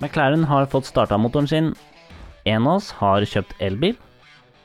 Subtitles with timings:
[0.00, 1.74] McLaren har fått starta motoren sin.
[2.44, 3.98] En av oss har kjøpt elbil.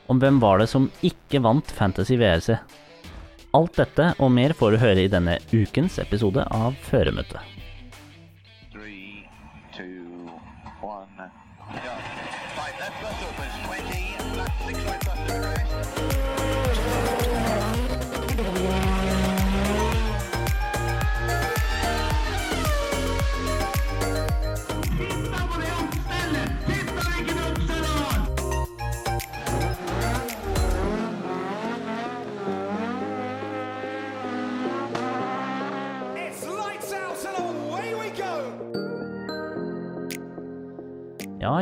[0.08, 2.56] Og hvem var det som ikke vant Fantasy VRC?
[3.56, 7.55] Alt dette og mer får du høre i denne ukens episode av Føremøtet.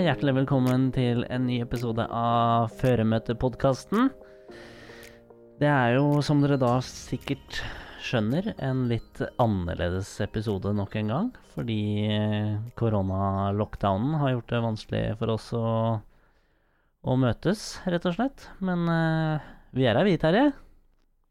[0.03, 4.09] Hjertelig velkommen til en ny episode av Føremøtepodkasten.
[5.61, 7.61] Det er jo, som dere da sikkert
[8.03, 11.31] skjønner, en litt annerledes episode nok en gang.
[11.55, 11.79] Fordi
[12.11, 15.65] eh, koronalockdownen har gjort det vanskelig for oss å,
[17.07, 18.51] å møtes, rett og slett.
[18.65, 19.47] Men uh,
[19.79, 20.49] vi er her, vi, Terje.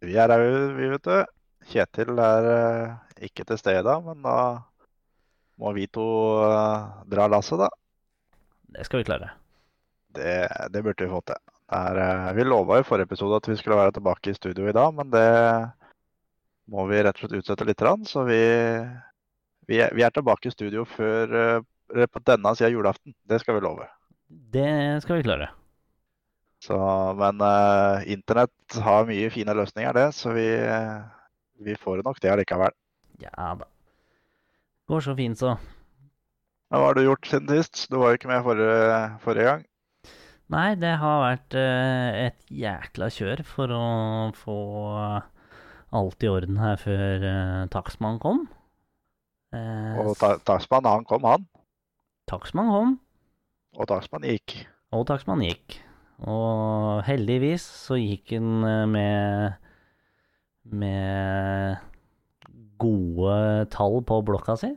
[0.07, 0.47] Vi er her,
[0.79, 1.37] vi, vet du.
[1.73, 4.39] Kjetil er uh, ikke til stede men da
[5.59, 6.11] må vi to
[6.47, 7.73] uh, dra lasset, da.
[8.73, 9.31] Det skal vi klare.
[10.13, 10.35] Det,
[10.69, 11.39] det burde vi få til.
[11.73, 14.75] Det eh, vi lova i forrige episode at vi skulle være tilbake i studio i
[14.75, 15.25] dag, men det
[16.73, 17.83] må vi rett og slett utsette litt.
[18.09, 18.41] Så vi,
[19.69, 23.15] vi, er, vi er tilbake i studio før, eh, på denne sida av julaften.
[23.29, 23.89] Det skal vi love.
[24.27, 25.49] Det skal vi klare.
[26.63, 26.77] Så,
[27.19, 30.47] men uh, internett har mye fine løsninger, det, så vi,
[31.59, 32.71] vi får nok det allikevel.
[33.19, 33.67] Ja da.
[34.87, 35.57] Går så fint, så.
[36.73, 37.83] Hva har du gjort siden sist?
[37.91, 39.63] Du var jo ikke med forrige, forrige gang.
[40.53, 43.83] Nei, det har vært eh, et jækla kjør for å
[44.37, 44.55] få
[45.93, 48.43] alt i orden her før uh, takstmann kom.
[49.53, 51.45] Eh, Og ta- takstmannen, han kom, han.
[52.29, 52.93] Takstmannen kom,
[53.77, 54.55] Og takstmannen gikk.
[54.93, 55.77] og takstmannen gikk.
[56.25, 59.59] Og heldigvis så gikk han med
[60.63, 61.77] med
[62.79, 64.69] gode tall på blokka si.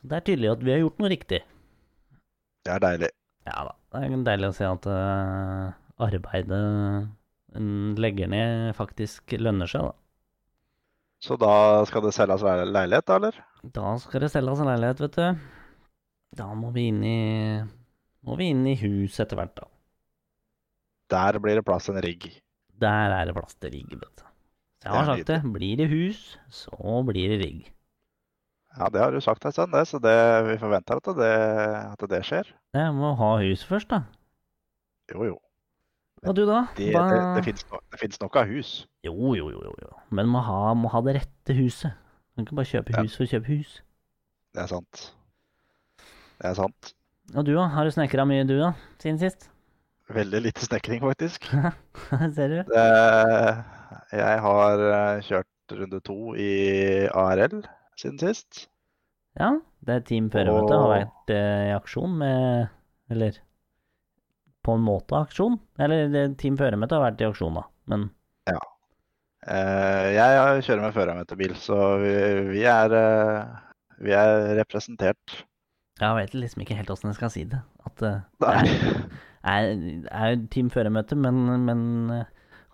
[0.00, 1.40] Så det er tydelig at vi har gjort noe riktig.
[2.64, 3.10] Det er deilig.
[3.48, 3.74] Ja da.
[3.92, 6.60] Det er deilig å se at uh, arbeidet
[7.58, 9.96] en legger ned, faktisk lønner seg, da.
[11.20, 11.52] Så da
[11.88, 13.40] skal det selges leil- leilighet, da, eller?
[13.76, 15.42] Da skal det selges leilighet, vet du.
[16.38, 17.18] Da må vi inn i
[18.24, 19.66] Må vi inn i hus etter hvert, da.
[21.10, 22.28] Der blir det plass til en rigg.
[22.80, 24.24] Der er det plass til rigg, vet du.
[24.80, 25.40] Så jeg har sagt det.
[25.52, 27.68] Blir det hus, så blir det rigg.
[28.78, 30.14] Ja, det har du sagt en stund, det, så det,
[30.46, 31.30] vi forventer at det,
[31.90, 32.50] at det skjer.
[32.76, 34.04] Jeg må ha hus først, da.
[35.10, 35.38] Jo, jo.
[36.28, 36.66] Og du, da?
[36.76, 38.70] Det, Hva- det, det, finnes no, nok av hus.
[39.06, 39.90] Jo, jo, jo, jo.
[40.14, 41.96] Men må ha, må ha det rette huset.
[42.36, 43.02] Man kan ikke bare kjøpe Ja.
[43.06, 43.72] hus for å kjøpe hus.
[44.54, 45.02] Det er sant.
[46.40, 46.92] Det er sant.
[47.34, 47.66] Og du, da?
[47.72, 48.72] Har du snekra mye, du, da?
[49.02, 49.48] Siden sist?
[50.10, 51.46] Veldig lite snekring, faktisk.
[52.36, 52.60] Ser du?
[52.70, 52.86] Det,
[54.20, 56.52] jeg har eh, kjørt runde to i
[57.14, 57.60] ARL
[58.00, 58.66] siden sist.
[59.38, 59.52] Ja,
[59.86, 62.68] det Team Føremøte har vært eh, i aksjon med
[63.10, 63.38] Eller
[64.66, 65.56] på en måte aksjon.
[65.80, 67.62] Eller det- Team Førermøte har vært i aksjon, da.
[67.90, 68.10] Men
[69.40, 72.10] Eh, jeg kjører med førermøtebil, så vi,
[72.50, 73.54] vi, er, eh,
[74.04, 75.38] vi er representert.
[76.00, 77.62] jeg vet liksom ikke helt åssen jeg skal si det.
[77.88, 79.00] At eh, det er,
[79.54, 79.72] er,
[80.12, 81.82] er Team Førermøte, men, men
[82.18, 82.26] eh,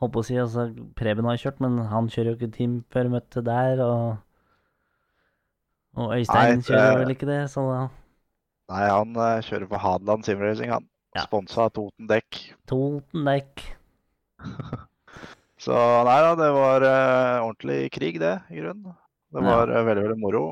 [0.02, 0.66] holdt på å si altså,
[0.98, 4.16] Preben har kjørt, men han kjører jo ikke Team Førermøte der, og
[5.96, 7.86] Og Øystein Nei, det- kjører vel ikke det, så da
[8.66, 10.86] Nei, han uh, kjører for Hadeland Simracing, han.
[11.14, 11.22] Ja.
[11.28, 12.40] Sponsa av Toten Dekk.
[12.66, 13.62] Toten dekk.
[15.66, 15.72] Så
[16.04, 18.96] nei da, det var uh, ordentlig krig, det, i grunnen.
[19.32, 19.84] Det var ja.
[19.86, 20.42] veldig, veldig moro.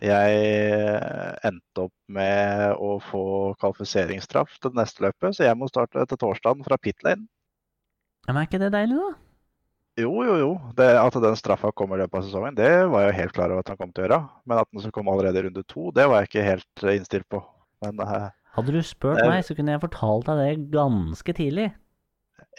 [0.00, 3.24] Jeg eh, endte opp med å få
[3.60, 7.26] kvalifiseringsstraff til neste løpet, så jeg må starte til torsdagen fra pit lane.
[8.26, 9.10] Men er ikke det deilig, da?
[10.00, 10.52] Jo, jo, jo.
[10.76, 13.60] Det, at den straffa kommer i løpet av sesongen, det var jeg helt klar over
[13.60, 14.20] at han kom til å gjøre.
[14.48, 16.96] Men at den skulle komme allerede i runde to, det var jeg ikke helt eh,
[16.96, 17.42] innstilt på.
[17.84, 21.66] Men uh, Hadde du spurt uh, meg, så kunne jeg fortalt deg det ganske tidlig.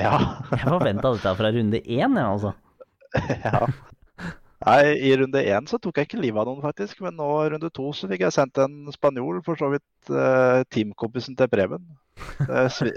[0.01, 0.19] ja.
[0.53, 2.53] Jeg forventa dette fra runde én, jeg, altså.
[3.47, 3.65] ja.
[4.63, 7.01] Nei, i runde én så tok jeg ikke livet av noen, faktisk.
[7.03, 10.61] Men nå i runde to så fikk jeg sendt en spanjol, for så vidt uh,
[10.69, 11.89] teamkompisen til Preben.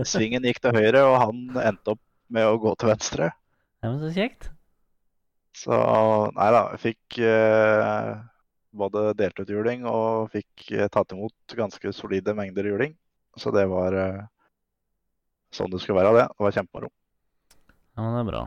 [0.05, 2.03] Svingen gikk til høyre, og han endte opp
[2.33, 3.33] med å gå til venstre.
[3.87, 4.49] Ja, men så kjekt.
[5.55, 5.77] Så
[6.35, 8.09] nei da, jeg fikk eh,
[8.75, 12.97] både delt ut juling og fikk eh, tatt imot ganske solide mengder juling.
[13.39, 14.25] Så det var eh,
[15.55, 16.27] sånn det skulle være, det.
[16.35, 16.91] Det var kjempemoro.
[17.95, 18.43] Ja, men det er bra.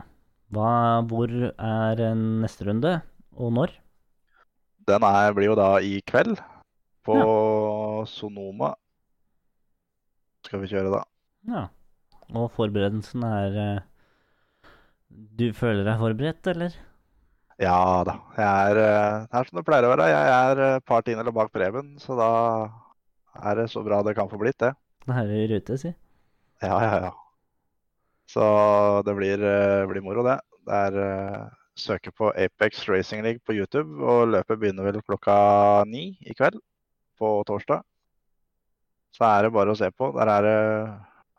[0.52, 0.70] Hva,
[1.08, 2.94] hvor er eh, neste runde,
[3.32, 3.74] og når?
[4.92, 6.36] Den er, blir jo da i kveld
[7.08, 8.06] på ja.
[8.12, 8.74] Sonoma
[10.44, 11.06] skal vi kjøre da.
[11.48, 11.68] Ja.
[12.36, 13.86] Og forberedelsen er eh,
[15.10, 16.76] Du føler deg forberedt, eller?
[17.60, 18.16] Ja da.
[18.38, 20.06] Jeg er, eh, det er som det pleier å være.
[20.08, 22.30] Jeg er et par eller bak Preben, så da
[23.50, 24.72] er det så bra det kan få blitt, det.
[25.06, 25.92] Da er vi i rute, si.
[26.62, 27.12] Ja, ja, ja.
[28.30, 28.44] Så
[29.04, 30.38] det blir, eh, blir moro, det.
[30.64, 31.46] Det er eh,
[31.76, 36.60] søke på Apex Racing League på YouTube, og løpet begynner vel klokka ni i kveld
[37.18, 37.82] på torsdag.
[39.12, 40.12] Så er det bare å se på.
[40.16, 40.58] Der er det,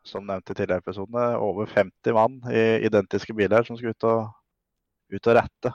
[0.07, 4.29] som nevnt i tidligere episodene, over 50 mann i identiske biler som skal ut og,
[5.13, 5.73] ut og rette.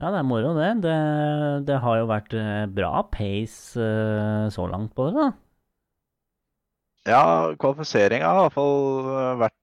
[0.00, 0.70] Ja, det er moro, det.
[0.84, 0.96] Det,
[1.68, 5.26] det har jo vært eh, bra pace eh, så langt på det, da.
[7.08, 7.24] Ja,
[7.60, 9.56] kvalifiseringa har i hvert fall eh, vært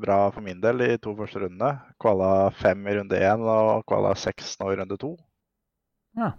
[0.00, 1.74] bra for min del i to første rundene.
[2.00, 5.14] Kvala fem i runde én og kvala seks nå i runde to.
[6.16, 6.32] Ja.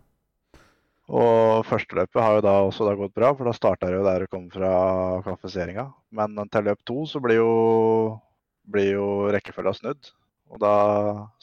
[1.08, 4.26] Og førsteløpet har jo da også da gått bra, for da starta det jo der
[4.26, 4.72] det kom fra
[5.24, 5.88] kvalifiseringa.
[6.12, 7.52] Men til løp to så blir jo,
[8.68, 10.12] blir jo rekkefølga snudd.
[10.52, 10.74] Og da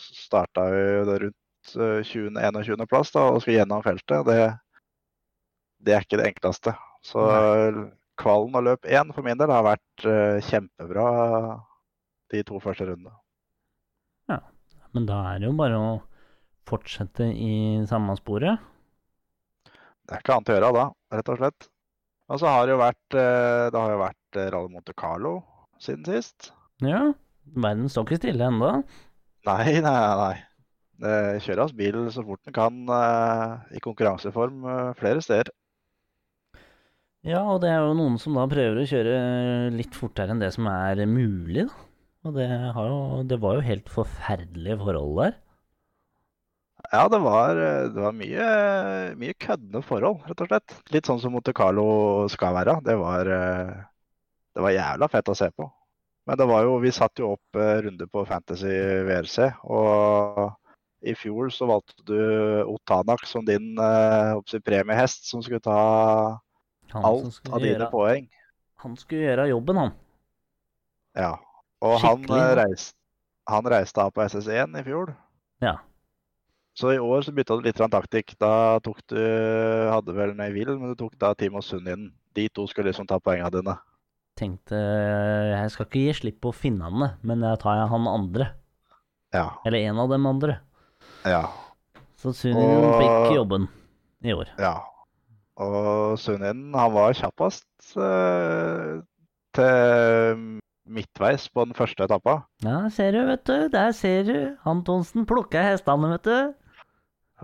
[0.01, 2.37] starta vi det rundt eh, 20.
[2.37, 2.87] 21.
[2.91, 4.29] plass da, og skal gjennom feltet.
[4.29, 4.39] Det,
[5.85, 6.77] det er ikke det enkleste.
[7.05, 7.25] Så
[8.21, 11.09] kvalen og løp én for min del har vært eh, kjempebra
[12.33, 13.17] de to første rundene.
[14.29, 14.41] Ja,
[14.93, 15.91] Men da er det jo bare å
[16.69, 18.61] fortsette i samme sporet.
[20.05, 20.85] Det er ikke annet å gjøre da,
[21.17, 21.69] rett og slett.
[22.33, 25.35] Og så har det jo vært, eh, det har jo vært eh, Rally Monte Carlo
[25.83, 26.51] siden sist.
[26.85, 27.03] Ja.
[27.55, 28.71] Verden står ikke stille ennå.
[29.49, 30.35] Nei, nei, nei.
[31.05, 35.53] Det kjøres bil så fort den kan eh, i konkurranseform eh, flere steder.
[37.25, 39.17] Ja, og det er jo noen som da prøver å kjøre
[39.73, 41.85] litt fortere enn det som er mulig, da.
[42.25, 45.35] Og det, har jo, det var jo helt forferdelige forhold der.
[46.93, 47.59] Ja, det var,
[47.95, 48.49] det var mye,
[49.19, 50.75] mye køddende forhold, rett og slett.
[50.95, 51.87] Litt sånn som Monte Carlo
[52.31, 52.77] skal være.
[52.85, 53.31] Det var,
[54.55, 55.71] det var jævla fett å se på.
[56.25, 58.73] Men det var jo, vi satt jo opp eh, runde på Fantasy
[59.05, 60.55] VRC, og
[61.05, 62.21] i fjor så valgte du
[62.73, 65.81] Otanak som din eh, oppsi, premiehest som skulle ta
[66.95, 68.29] Han alt skulle av dine gjøre, poeng.
[68.85, 69.93] han skulle gjøre jobben, han.
[71.19, 71.35] Ja.
[71.85, 72.87] Og han eh,
[73.45, 75.13] han reiste av på SS1 i fjor.
[75.61, 75.77] Ja.
[76.75, 78.35] Så i år så bytta du litt taktikk.
[78.41, 79.19] Da tok du
[79.93, 82.09] Hadde vel Neville, men du tok da Timo Sunn inn.
[82.35, 83.77] De to skulle liksom ta poengene dine.
[84.35, 88.49] Tenkte jeg skal ikke gi slipp på finnene, men jeg tar han andre.
[89.35, 89.53] Ja.
[89.67, 90.59] Eller en av dem andre.
[91.25, 91.45] Ja.
[92.19, 93.69] Så Suninen Og- fikk jobben
[94.25, 94.51] i år.
[94.59, 94.81] ja.
[95.57, 98.99] Og Sunninen, han var kjappest eh,
[99.55, 100.61] til
[100.91, 102.41] midtveis på den første etappa.
[102.65, 103.69] Ja, ser du, vet du.
[103.71, 104.57] Der ser du.
[104.67, 106.55] Antonsen plukka hestene, vet du.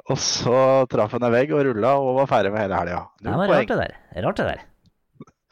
[0.09, 0.57] Og så
[0.91, 3.01] traff han en vegg og rulla og var ferdig med hele helga.
[3.21, 3.95] Det var rart, det der.
[4.25, 4.67] Rart, det der.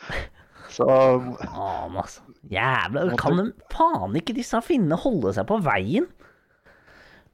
[0.78, 2.20] Så Faen, altså.
[2.52, 6.06] Jævla Kan de faen ikke disse finnene holde seg på veien?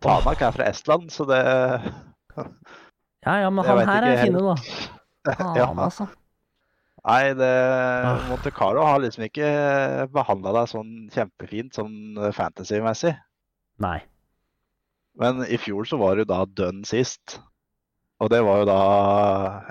[0.04, 1.40] Tanak er fra Estland, så det
[3.24, 4.54] Ja ja, men han her er finne, da.
[5.38, 5.68] Faen, Ja.
[5.86, 6.06] altså.
[7.04, 7.50] Nei, det
[8.08, 8.22] Ah.
[8.30, 9.48] Monte Carlo har liksom ikke
[10.14, 13.12] behandla deg sånn kjempefint sånn fantasy-messig.
[13.84, 13.98] Nei.
[15.20, 17.38] Men i fjor så var du da dønn sist.
[18.22, 18.80] Og det var jo da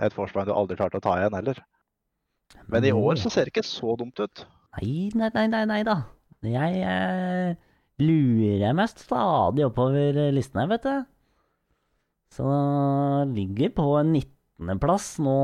[0.03, 1.59] et forsprang du aldri klarte å ta igjen heller.
[2.71, 4.43] Men i år så ser det ikke så dumt ut.
[4.79, 5.97] Nei, nei, nei, nei, nei da.
[6.43, 7.55] Jeg eh,
[8.03, 11.09] lurer meg stadig oppover listen her, vet du.
[12.33, 12.47] Så
[13.29, 15.37] ligger på 19.-plass nå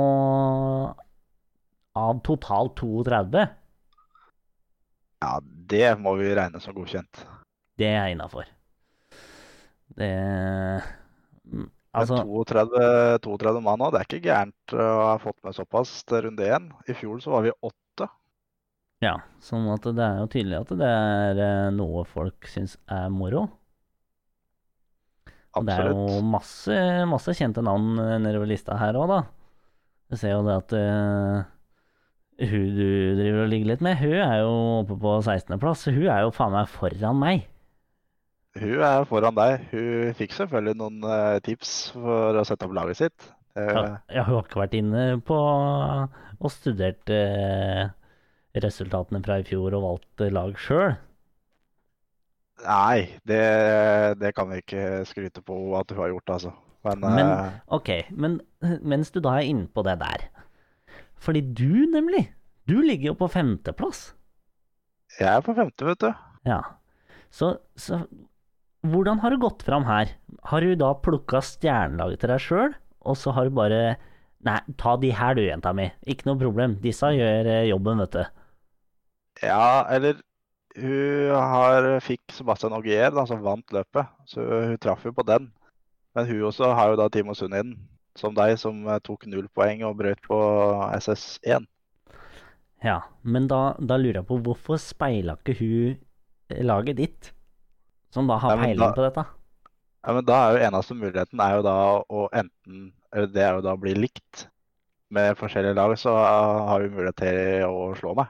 [2.00, 3.45] av totalt 32.
[5.19, 7.25] Ja, det må vi regne som godkjent.
[7.79, 8.47] Det er innafor.
[9.98, 10.13] Det
[11.50, 11.67] mm,
[11.98, 12.81] Altså, 32,
[13.25, 16.67] 32 mann òg, det er ikke gærent å ha fått med såpass til runde én.
[16.86, 18.10] I fjor så var vi åtte.
[19.01, 19.15] ja.
[19.41, 23.48] Sånn at det er jo tydelig at det er eh, noe folk syns er moro.
[25.58, 26.77] Og det er jo masse,
[27.10, 29.22] masse kjente navn eh, nedover lista her òg, da.
[30.10, 31.41] Du ser jo det at uh,
[32.50, 32.86] hun du
[33.17, 35.89] driver og ligger litt med, hun er jo oppe på 16.-plass.
[35.89, 37.50] Hun er jo faen meg foran meg.
[38.59, 39.67] Hun er foran deg.
[39.71, 43.29] Hun fikk selvfølgelig noen eh, tips for å sette opp laget sitt.
[43.57, 45.37] Eh, Ja, ja, hun har ikke vært inne på
[46.39, 47.89] og studert eh,
[48.63, 50.95] resultatene fra i fjor og valgt eh, lag sjøl.
[52.59, 53.39] Nei, det,
[54.19, 56.51] det kan vi ikke skryte på at hun har gjort, altså.
[56.83, 57.29] Men, Men
[57.75, 58.37] ok, men
[58.87, 60.21] mens du da er inne på det der
[61.19, 62.21] Fordi du, nemlig,
[62.71, 64.13] du ligger jo på femteplass.
[65.19, 66.13] jeg er på femte, vet du.
[66.47, 66.61] Ja.
[67.31, 68.05] Så, så
[68.86, 70.13] hvordan har du gått fram her?
[70.48, 73.81] Har du da plukka stjernelaget til deg sjøl, og så har du bare
[74.48, 75.89] Nei, ta de her du, jenta mi.
[76.07, 76.77] Ikke noe problem.
[76.79, 78.21] Disse gjør eh, jobben, vet du.
[79.43, 80.21] Ja, eller
[80.79, 84.07] hun har, fikk Sebastian Augier, da, som vant løpet.
[84.31, 85.50] Så hun traff jo på den.
[86.15, 87.75] Men hun også har jo da Timo Sundin,
[88.15, 90.39] som deg, som eh, tok null poeng og brøt på
[90.95, 91.67] SS1.
[92.86, 95.98] Ja, men da, da lurer jeg på hvorfor speila ikke hun
[96.50, 97.33] eh, laget ditt,
[98.13, 99.25] som da har peiling på dette?
[100.05, 103.65] Ja, men da er jo eneste muligheten er jo da å enten det er jo
[103.65, 104.45] da å bli likt
[105.09, 108.29] med forskjellige lag, så har hun mulighet til å slå meg.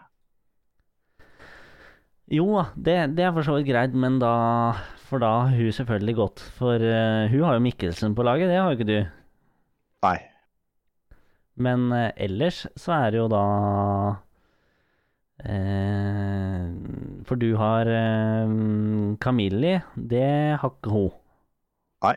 [2.29, 4.33] Jo det, det er for så vidt greit, men da
[5.09, 6.41] For da har hun selvfølgelig gått.
[6.59, 8.99] For uh, hun har jo Mikkelsen på laget, det har jo ikke du.
[10.05, 10.17] Nei.
[11.57, 13.41] Men uh, ellers så er det jo da
[17.27, 18.51] For du har eh,
[19.23, 21.13] Camilli, det har ikke hun.
[22.03, 22.15] Nei.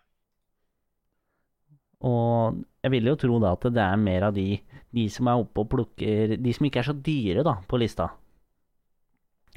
[2.02, 4.56] Og jeg vil jo tro da at det er mer av de,
[4.90, 8.10] de som er oppe og plukker De som ikke er så dyre da, på lista.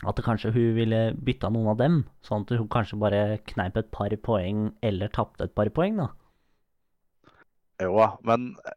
[0.05, 3.89] At kanskje hun ville bytta noen av dem, sånn at hun kanskje bare kneip et
[3.95, 6.10] par poeng eller tapte et par poeng, da.
[7.81, 8.75] Jo da, men eh,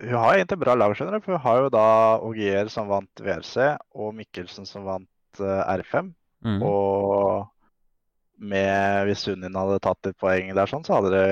[0.00, 1.24] hun har egentlig bra lag, skjønner du.
[1.24, 1.88] For hun har jo da
[2.26, 6.10] Ogier som vant WRC, og Mikkelsen som vant uh, R5.
[6.44, 6.58] Mm.
[6.66, 7.44] Og
[8.44, 11.28] med, hvis Sunnin hadde tatt litt poeng der, sånn, så hadde det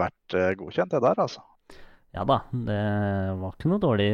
[0.00, 1.44] vært uh, godkjent, det der, altså.
[2.10, 2.80] Ja da, det
[3.38, 4.08] var ikke noe dårlig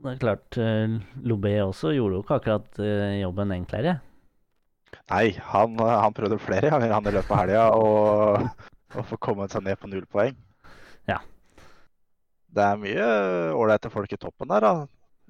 [0.00, 0.94] Det er klart, eh,
[1.28, 3.98] Lobé også gjorde jo ikke akkurat eh, jobben enklere.
[5.12, 9.66] Nei, han, han prøvde flere ganger han i løpet av helga å få kommet seg
[9.66, 10.34] ned på null poeng.
[12.52, 13.06] Det er mye
[13.56, 14.72] ålreite folk i toppen der, da.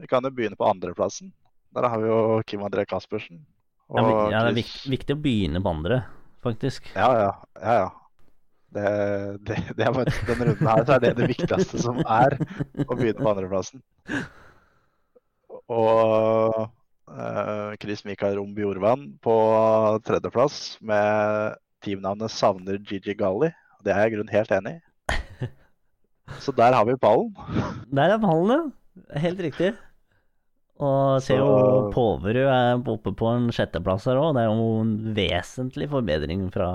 [0.00, 1.30] Vi kan jo begynne på andreplassen.
[1.72, 3.44] Der har vi jo Kim André Caspersen.
[3.92, 4.02] Ja,
[4.32, 6.02] ja, det er viktig, viktig å begynne på andre,
[6.44, 6.88] faktisk.
[6.96, 7.32] Ja, ja.
[7.60, 7.90] ja, ja.
[8.72, 8.84] Det,
[9.44, 12.38] det, det er bare, denne runden her så er det det viktigste som er
[12.86, 13.82] å begynne på andreplassen.
[15.72, 16.62] Og
[17.12, 19.36] uh, Chris Mikael Rom Bjorvann på
[20.08, 23.52] tredjeplass med teamnavnet Savner Gigi Galli.
[23.84, 25.52] Det er jeg i grunnen helt enig i.
[26.42, 27.32] Så der har vi ballen.
[27.90, 29.18] Der er ballen, ja.
[29.22, 29.72] Helt riktig.
[30.82, 34.32] Og ser jo Poverud er oppe på en sjetteplass her òg.
[34.34, 36.70] Det er jo en vesentlig forbedring fra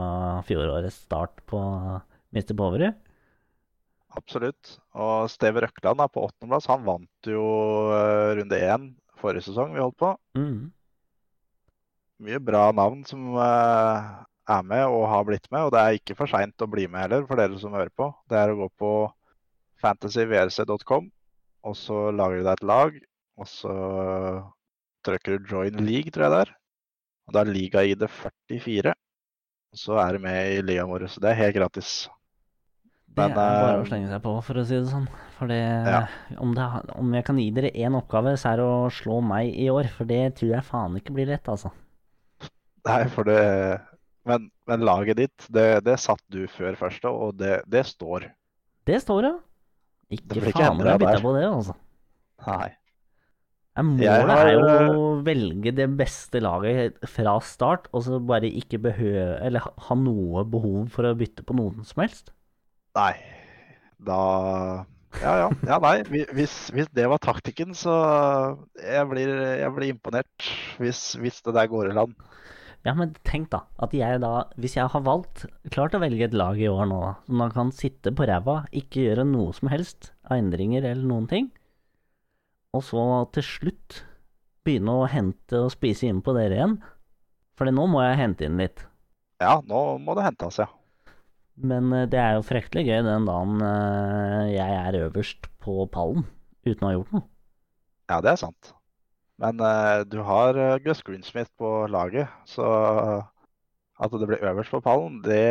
[0.48, 1.60] fjorårets start på
[2.36, 2.54] Mr.
[2.54, 2.96] Poverud.
[4.18, 4.78] Absolutt.
[4.98, 6.70] Og Steve Røkland er på åttendeplass.
[6.72, 7.44] Han vant jo
[7.94, 8.88] eh, runde én
[9.20, 10.14] forrige sesong vi holdt på.
[10.40, 10.72] Mm.
[12.26, 14.08] Mye bra navn som eh,
[14.56, 15.68] er med og har blitt med.
[15.68, 18.10] Og det er ikke for seint å bli med heller, for dere som hører på.
[18.32, 18.94] Det er å gå på
[19.82, 21.10] fantasyvrc.com,
[21.68, 23.00] og så lager du deg et lag.
[23.38, 23.74] Og så
[25.06, 26.54] trykker du 'join league', tror jeg det er.
[27.28, 28.94] Og da er liga-ID 44.
[29.74, 31.08] Og så er du med i ligaen vår.
[31.12, 32.08] Så det er helt gratis.
[33.18, 35.08] Det er bare eh, å slenge seg på, for å si det sånn.
[35.38, 36.06] For Ja.
[36.38, 39.54] om, det, om jeg kan gi dere én oppgave, så er det å slå meg
[39.58, 39.90] i år.
[39.94, 41.74] For det tror jeg faen ikke blir lett, altså.
[42.88, 43.82] Nei, for det
[44.28, 48.26] Men, men laget ditt, det, det satt du før første, og det, det står.
[48.84, 49.36] Det står det.
[50.14, 51.76] Ikke faen jeg bytta på det, altså.
[52.48, 52.68] Nei.
[53.78, 58.50] Målet har, er jo eh, å velge det beste laget fra start, og så bare
[58.50, 62.32] ikke behøve Eller ha noe behov for å bytte på noen som helst.
[62.98, 63.14] Nei.
[64.02, 64.22] Da
[65.22, 65.52] Ja, ja.
[65.70, 66.00] ja nei.
[66.34, 67.94] Hvis, hvis det var taktikken, så
[68.82, 70.50] jeg blir, jeg blir imponert
[70.82, 72.18] hvis, hvis det der går i land.
[72.88, 76.36] Ja, men tenk da, at jeg da, hvis jeg har valgt, klart å velge et
[76.38, 80.14] lag i år nå, som da kan sitte på ræva, ikke gjøre noe som helst
[80.24, 81.50] av endringer eller noen ting,
[82.72, 83.04] og så
[83.36, 84.02] til slutt
[84.64, 86.78] begynne å hente og spise inn på dere igjen,
[87.60, 88.86] for nå må jeg hente inn litt.
[89.44, 90.70] Ja, nå må det hentes, ja.
[91.58, 96.24] Men eh, det er jo fryktelig gøy den dagen eh, jeg er øverst på pallen,
[96.64, 97.28] uten å ha gjort noe.
[98.08, 98.77] Ja, det er sant.
[99.42, 102.66] Men uh, du har eh, Gus Greensmith på laget, så
[103.98, 105.42] at det blir øverst på pallen, det,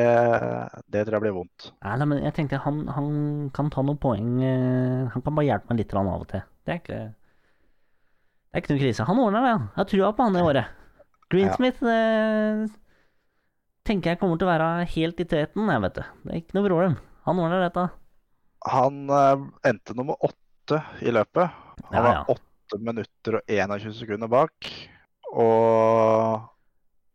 [0.93, 1.69] det tror jeg blir vondt.
[1.83, 3.09] Nei, men jeg tenkte han, han,
[3.55, 4.37] kan ta noen poeng.
[4.39, 6.45] Eh, han kan bare hjelpe meg litt av og til.
[6.67, 9.07] Det er ikke, det er ikke noen krise.
[9.09, 9.69] Han ordner det, han.
[9.73, 10.73] Jeg har trua på han i året.
[11.35, 11.91] Greensmith ja.
[11.91, 12.71] det,
[13.87, 16.03] tenker jeg kommer til å være helt i teten, jeg, vet du.
[16.23, 16.99] Det er ikke noe problem.
[17.27, 17.89] Han ordner dette.
[18.67, 19.03] Han
[19.67, 21.63] endte nummer åtte i løpet.
[21.91, 22.03] Han ja, ja.
[22.23, 24.71] var åtte 8 minutter og 21 sekunder bak.
[25.33, 26.45] Og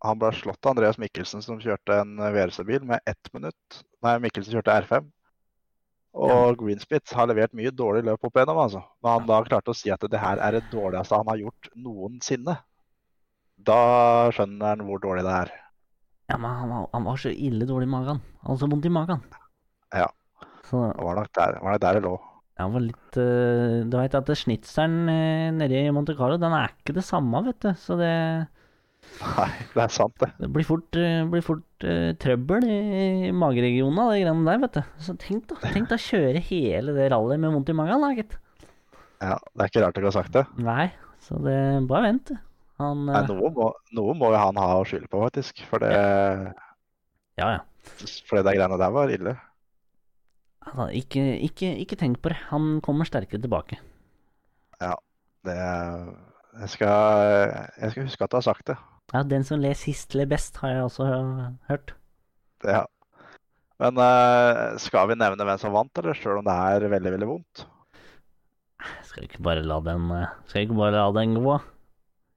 [0.02, 3.82] han ble slått av Andreas Mikkelsen, som kjørte en VRC-bil med ett minutt.
[4.02, 5.10] Nei, Mikkelsen kjørte R5.
[6.12, 6.56] Og ja.
[6.60, 8.82] Greenspitz har levert mye dårlig løp opp igjennom, altså.
[9.04, 11.70] Når han da klarte å si at det her er det dårligste han har gjort
[11.80, 12.58] noensinne,
[13.62, 13.82] da
[14.36, 15.54] skjønner han hvor dårlig det er.
[16.32, 18.20] Ja, men han var, han var så ille dårlig i magen.
[18.42, 19.24] Altså vondt i magen.
[19.94, 20.10] Ja.
[20.68, 20.84] Så...
[20.96, 22.16] Det var nok der det lå.
[22.64, 26.74] Han var litt uh, Du veit at snitseren uh, nede i Monte Carlo, den er
[26.74, 27.72] ikke det samme, vet du.
[27.80, 28.12] Så det,
[29.22, 30.30] Nei, det er sant, det.
[30.40, 32.78] det blir fort, eh, blir fort uh, trøbbel i,
[33.28, 34.96] i mageregionen av de greiene der, vet du.
[35.04, 38.38] Så tenk da, tenk da kjøre hele det rallyet med vondt i magen, da, gitt.
[39.22, 40.46] Ja, Det er ikke rart dere har sagt det.
[40.62, 40.88] Nei,
[41.22, 41.58] så det
[41.90, 42.40] Bare vent, du.
[42.82, 45.62] Han Nei, eh, noe må, noe må jo han ha å skylde på, faktisk.
[45.70, 45.92] For det,
[47.38, 47.62] Ja, ja.
[48.30, 49.36] for det greiene der var ille.
[50.62, 52.38] Altså, ikke, ikke, ikke tenk på det.
[52.52, 53.80] Han kommer sterkere tilbake.
[55.42, 55.58] Det
[56.52, 58.78] jeg skal, jeg skal huske at du har sagt det.
[59.12, 61.06] Ja, den som ler sist, ler best, har jeg også
[61.70, 61.94] hørt.
[62.64, 62.86] ja.
[63.82, 67.30] Men uh, skal vi nevne hvem som vant, eller sjøl om det er veldig, veldig
[67.32, 67.64] vondt?
[69.08, 71.56] Skal vi ikke bare la den eh, Skal vi ikke bare la den gå?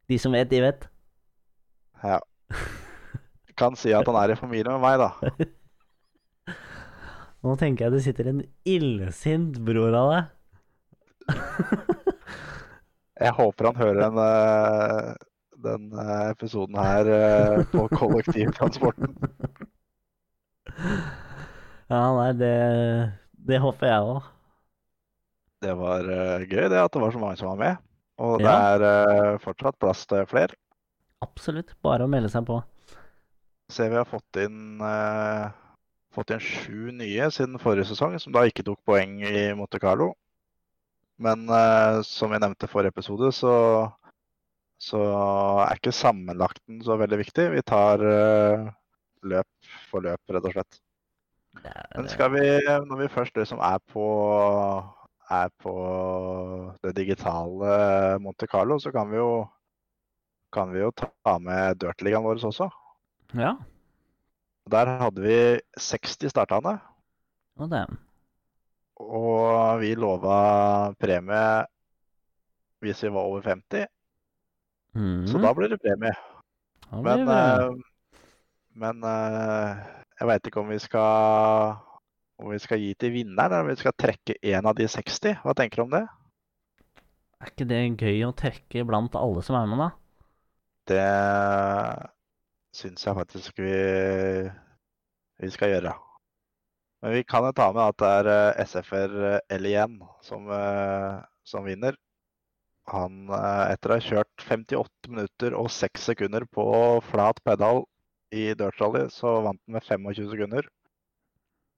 [0.09, 0.87] De som vet, de vet.
[2.03, 2.19] Ja.
[3.61, 5.45] Kan si at han er i familie med meg, da.
[7.45, 10.31] Nå tenker jeg det sitter en illsint bror av deg.
[13.21, 15.11] Jeg håper han hører den, eh,
[15.67, 19.15] den eh, episoden her eh, på kollektivtransporten.
[21.93, 22.53] Ja, nei, det,
[23.49, 24.31] det håper jeg òg.
[25.65, 26.09] Det var
[26.45, 27.83] gøy det at det var så mange som var med.
[28.25, 28.59] Og det Ja.
[28.75, 30.57] er fortsatt plass til flere.
[31.25, 31.73] Absolutt.
[31.85, 32.59] Bare å melde seg på.
[33.73, 34.77] Ser vi har fått inn,
[36.15, 40.13] fått inn sju nye siden forrige sesong, som da ikke tok poeng i Monte Carlo.
[41.23, 43.55] Men eh, som vi nevnte i forrige episode, så,
[44.83, 45.03] så
[45.67, 47.51] er ikke sammenlagten så veldig viktig.
[47.55, 48.67] Vi tar eh,
[49.31, 50.81] løp for løp, rett og slett.
[51.95, 52.47] Men skal vi,
[52.89, 54.07] når vi først liksom er på,
[55.31, 55.75] er på
[56.83, 57.77] det digitale
[58.23, 59.45] Monte Carlo, så kan vi jo,
[60.53, 62.69] kan vi jo ta med Dirtligaen vår også.
[63.39, 63.55] Ja.
[64.71, 65.37] Der hadde vi
[65.77, 66.79] 60 startende,
[67.57, 67.99] Og dæven.
[68.97, 71.67] og vi lova premie
[72.81, 73.87] hvis vi var over 50,
[74.95, 75.27] Mm.
[75.27, 76.13] så da blir det premie.
[77.03, 77.71] Blir Men, det eh,
[78.79, 79.77] men eh,
[80.21, 81.75] jeg veit ikke om vi skal
[82.39, 85.35] om vi skal gi til vinneren, eller om vi skal trekke en av de 60.
[85.43, 86.05] Hva tenker du om det?
[87.41, 89.91] Er ikke det gøy å trekke blant alle som er med, da?
[90.87, 92.14] Det
[92.75, 93.75] syns jeg faktisk vi,
[95.43, 95.95] vi skal gjøre.
[97.05, 99.15] Men vi kan jo ta med at det er eh, SFR
[99.59, 101.99] L1 som, eh, som vinner.
[102.93, 106.65] Han, eh, etter å ha kjørt 58 minutter og 6 sekunder på
[107.11, 107.85] flat pedal
[108.35, 110.71] i Dirt Rally, så vant han med 25 sekunder.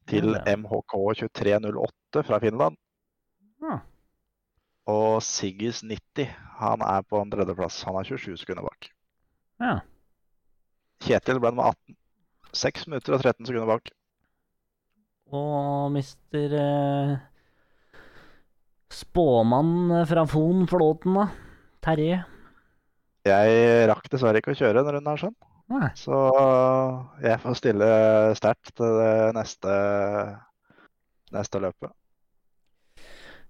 [0.07, 0.37] Til.
[0.47, 2.79] MHK 2308 fra Finland.
[3.67, 3.81] Ja.
[4.87, 6.31] Og Siggis 90,
[6.61, 7.81] han er på en tredjeplass.
[7.89, 8.91] Han er 27 sekunder bak.
[9.59, 9.81] ja.
[11.05, 11.97] Kjetil ble med 18.
[12.57, 13.91] 6 minutter og 13 sekunder bak.
[15.37, 17.17] Og mister eh,
[18.93, 21.27] Spåmann fra Fon Flåten, da.
[21.85, 22.23] Terje.
[23.27, 25.37] Jeg rakk dessverre ikke å kjøre denne runden her, sånn.
[25.75, 25.91] Nei.
[25.99, 26.17] Så
[27.25, 27.89] jeg får stille
[28.39, 29.77] sterkt til det neste,
[31.35, 31.91] neste løpet.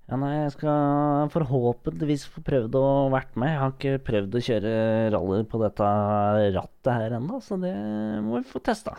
[0.07, 3.51] Ja, nei, jeg skal forhåpentligvis få prøvd å vært med.
[3.51, 4.75] Jeg har ikke prøvd å kjøre
[5.17, 5.89] rally på dette
[6.55, 7.75] rattet her ennå, så det
[8.23, 8.95] må vi få testa.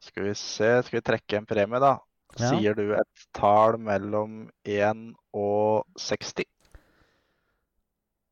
[0.00, 1.96] Skal vi se, skal vi trekke en premie, da?
[2.38, 2.52] Ja.
[2.52, 5.02] Sier du et tall mellom 1
[5.34, 6.46] og 60?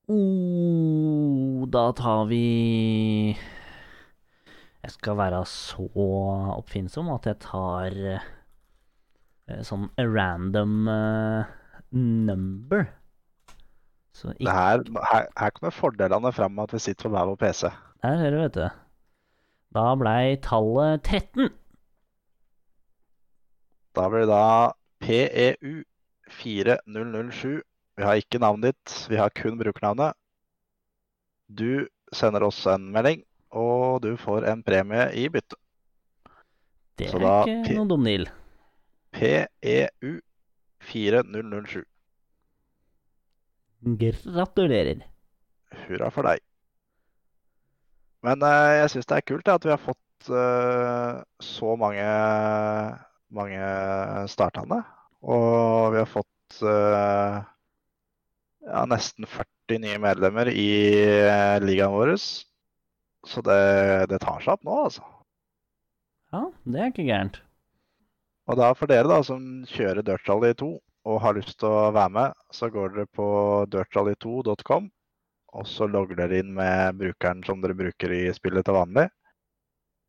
[0.09, 5.91] Oh, da tar vi Jeg skal være så
[6.55, 11.58] oppfinnsom at jeg tar eh, sånn random eh,
[11.93, 12.87] number.
[14.39, 17.71] Ikke her, her, her kommer fordelene fram med at vi sitter på hver vår PC.
[18.03, 18.69] Der ser du, vet du.
[19.77, 21.51] Da blei tallet 13.
[23.95, 24.73] Da blir det da
[25.03, 25.83] PEU
[26.41, 27.63] 4007.
[27.99, 30.15] Vi har ikke navnet ditt, vi har kun brukernavnet.
[31.49, 35.57] Du sender oss en melding, og du får en premie i bytte.
[36.99, 38.27] Det er da ikke noen noe dum deal.
[39.15, 40.19] PEU
[40.81, 41.85] 4007.
[43.99, 45.05] Gratulerer.
[45.87, 46.43] Hurra for deg.
[48.27, 52.07] Men uh, jeg syns det er kult at vi har fått uh, så mange,
[53.35, 53.69] mange
[54.33, 54.81] startende.
[55.23, 57.39] Og vi har fått uh,
[58.67, 60.69] ja, nesten 40 nye medlemmer i
[61.63, 62.17] ligaen vår.
[63.29, 63.61] Så det,
[64.11, 65.05] det tar seg opp nå, altså.
[66.33, 67.43] Ja, det er ikke gærent.
[68.49, 70.71] Og da for dere da, som kjører Dirt Rally 2
[71.09, 73.29] og har lyst til å være med, så går dere på
[73.73, 74.89] dirtrally2.com,
[75.57, 79.07] og så logger dere inn med brukeren som dere bruker i spillet til vanlig.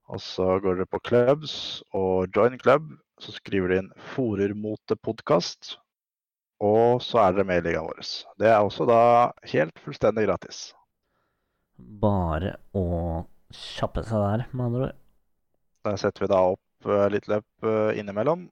[0.10, 1.54] Og så går dere på clubs
[1.96, 2.88] og join club,
[3.20, 5.76] så skriver dere inn Forermote podkast.
[6.60, 8.08] og så er dere med i ligaen vår.
[8.40, 10.74] Det er også da helt fullstendig gratis.
[11.78, 13.24] Bare å
[13.56, 14.98] kjappe seg der, med andre ord.
[15.88, 18.48] Der setter vi da opp litt løp eh, innimellom,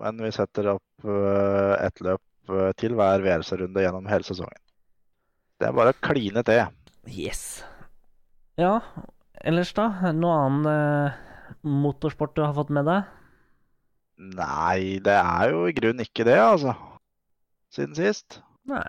[0.00, 4.60] men vi setter opp eh, ett løp eh, til hver VRC-runde gjennom hele sesongen.
[5.60, 6.64] Det er bare å kline til.
[7.10, 7.62] Yes.
[8.60, 8.80] Ja,
[9.44, 9.90] ellers da?
[10.16, 11.18] Noe annen eh,
[11.62, 13.08] motorsport du har fått med deg?
[14.20, 16.74] Nei, det er jo i grunnen ikke det, altså.
[17.72, 18.40] Siden sist.
[18.68, 18.84] Nei.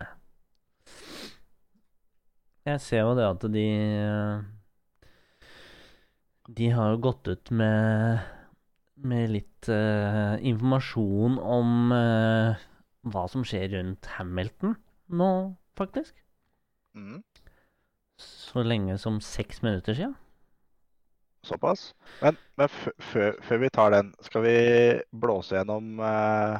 [2.67, 4.41] Jeg ser jo det at de eh,
[6.51, 8.19] De har jo gått ut med
[9.07, 12.59] med litt uh, informasjon om uh,
[13.11, 14.75] hva som skjer rundt Hamilton
[15.11, 15.29] nå,
[15.79, 16.15] faktisk.
[16.95, 17.21] Mm,
[18.21, 20.15] Så lenge som seks minutter siden.
[21.43, 21.93] såpass.
[22.21, 24.57] Men, men før, vi tar den, skal vi
[25.11, 26.59] blåse gjennom uh,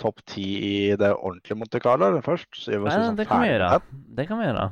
[0.00, 2.50] topp ti i det ordentlige Monte Carlo eller først?
[2.52, 3.72] Så vi Nei, sånn det kan vi gjøre.
[4.18, 4.68] Det kan vi gjøre.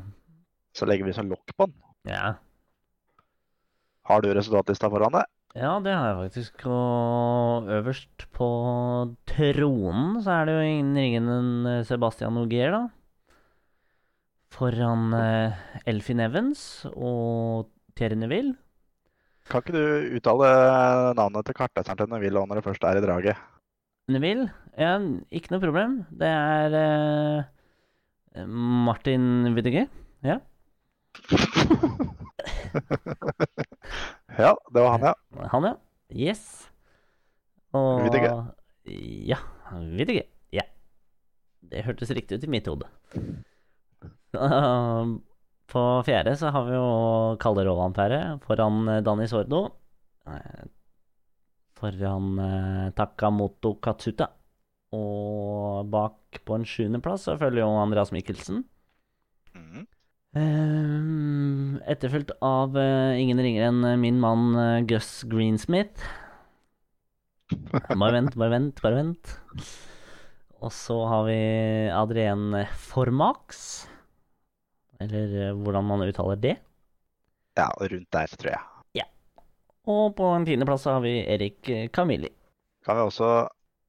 [0.77, 1.81] Så legger vi sånn lokk på den.
[2.13, 2.37] Ja.
[4.09, 5.27] Har du resultatlista foran deg?
[5.57, 6.65] Ja, det har jeg faktisk.
[6.69, 8.49] Og øverst på
[9.31, 12.83] tronen så er det jo ingen ringere enn eh, Sebastian Ogier, da.
[14.53, 15.57] Foran eh,
[15.89, 18.57] Elfin Evans og Thierry Neville.
[19.49, 20.51] Kan ikke du uttale
[21.17, 23.41] navnet til kartleseren til Neville når det først er i draget?
[24.13, 24.51] Neville?
[24.77, 24.99] Ja,
[25.33, 26.03] ikke noe problem.
[26.13, 29.89] Det er eh, Martin Widiger.
[30.27, 30.41] Ja.
[34.39, 35.15] Ja, det var han, ja.
[35.53, 35.75] Han, ja.
[36.15, 36.43] Yes.
[37.77, 38.33] Og ikke.
[39.29, 39.39] Ja,
[39.99, 40.29] Widiger.
[40.55, 40.65] Ja.
[41.69, 42.87] Det hørtes riktig ut i mitt hode.
[44.33, 45.19] Um,
[45.69, 49.67] På fjerde så har vi jo Kalle Roland-fjerde foran eh, Danny Sordo.
[50.29, 50.65] Eh,
[51.77, 54.31] Foran eh, Takamoto Katsuta.
[54.97, 58.63] Og bak på en sjuendeplass så følger jo Andreas Mikkelsen.
[59.53, 59.85] Mhm.
[60.39, 66.05] Ehm, etterfulgt av uh, ingen ringere enn eh, min mann uh, Gus Greensmith.
[67.49, 69.35] Bare vent, bare vent, bare vent.
[70.59, 71.39] Og så har vi
[71.95, 72.53] Adrien
[72.91, 73.63] Formax.
[75.03, 76.57] Eller uh, hvordan man uttaler det.
[77.59, 78.65] Ja, rundt der, tror jeg.
[79.89, 81.65] Og på en tiendeplass har vi Erik
[81.97, 82.29] Camilli.
[82.85, 83.31] Kan vi også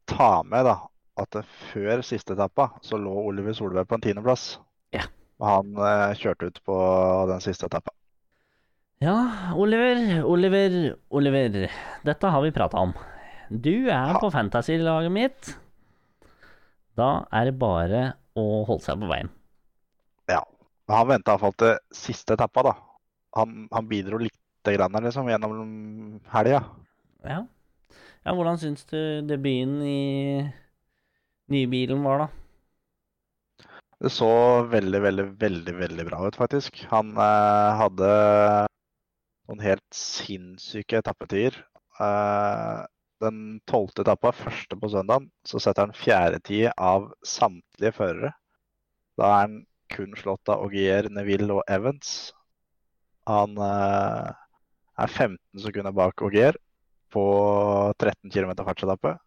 [0.08, 0.78] ta med da,
[1.20, 1.42] at
[1.74, 4.54] før siste etappa så lå Oliver Solberg på en tiendeplass.
[5.40, 6.78] Og han eh, kjørte ut på
[7.32, 7.94] den siste etappa.
[9.00, 9.16] Ja,
[9.56, 10.74] Oliver, Oliver,
[11.16, 11.70] Oliver.
[12.04, 12.92] Dette har vi prata om.
[13.50, 14.20] Du er Ja.
[14.20, 15.54] på fantasy-laget mitt.
[17.00, 18.02] Da er det bare
[18.36, 19.30] å holde seg på veien.
[20.28, 20.44] Ja.
[20.92, 22.74] Han venta iallfall til siste etappa, da.
[23.38, 26.64] Han, han bidro lite grann liksom, gjennom helga.
[27.24, 27.40] Ja.
[28.26, 30.52] ja, hvordan syns du debuten i
[31.50, 32.28] nybilen var, da?
[34.00, 34.30] Det så
[34.72, 36.78] veldig, veldig, veldig veldig bra ut, faktisk.
[36.92, 38.12] Han eh, hadde
[39.50, 41.58] noen helt sinnssyke etappetider.
[42.00, 42.86] Eh,
[43.20, 48.32] den tolvte etappa, første på søndagen, så setter han fjerdetid av samtlige førere.
[49.20, 49.58] Da er han
[49.92, 52.32] kun slått av Augier, Neville og Evans.
[53.28, 54.32] Han eh,
[55.04, 56.56] er 15 sekunder bak Augier
[57.12, 57.26] på
[58.00, 59.18] 13 km fartsetappe.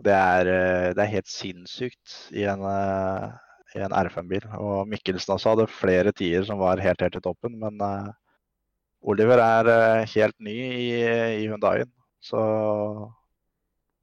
[0.00, 4.46] Det er, eh, det er helt sinnssykt i en, eh, i en R5-bil.
[4.58, 8.10] Og Mikkelsen også hadde flere tider som var helt, helt i toppen, men uh,
[9.00, 10.90] Oliver er uh, helt ny i,
[11.42, 11.90] i Hyundaien.
[12.20, 12.40] Så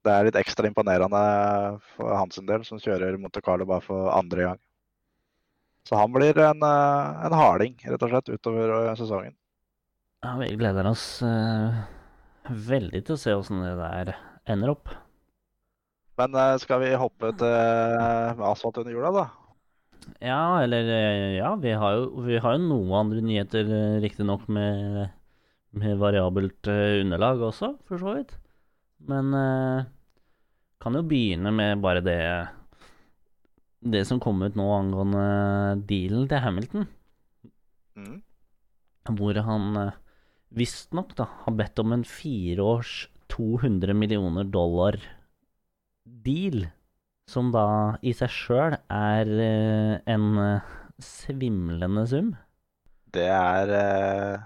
[0.05, 1.19] det er litt ekstra imponerende
[1.95, 4.61] for hans del, som kjører Monte Carlo bare for andre gang.
[5.87, 9.35] Så han blir en, eh, en harding, rett og slett, utover sesongen.
[10.25, 11.77] Ja, vi gleder oss uh,
[12.49, 14.11] veldig til å se åssen det der
[14.51, 14.91] ender opp.
[16.19, 19.25] Men skal vi hoppe til asfalt under hjula, da?
[20.19, 24.47] Ja, eller eh, Ja, vi har jo, vi har jo noen andre nyheter, eh, riktignok
[24.51, 25.09] med,
[25.77, 28.37] med variabelt eh, underlag også, for så vidt.
[29.07, 29.29] Men
[30.81, 32.21] kan jo begynne med bare det
[33.85, 36.87] Det som kom ut nå angående dealen til Hamilton.
[37.93, 38.15] Mm.
[39.19, 39.77] Hvor han
[40.49, 44.97] visstnok har bedt om en fireårs 200 millioner dollar
[46.03, 46.67] deal.
[47.27, 50.69] Som da i seg sjøl er eh, en eh,
[51.03, 52.31] svimlende sum.
[53.13, 54.45] Det er eh,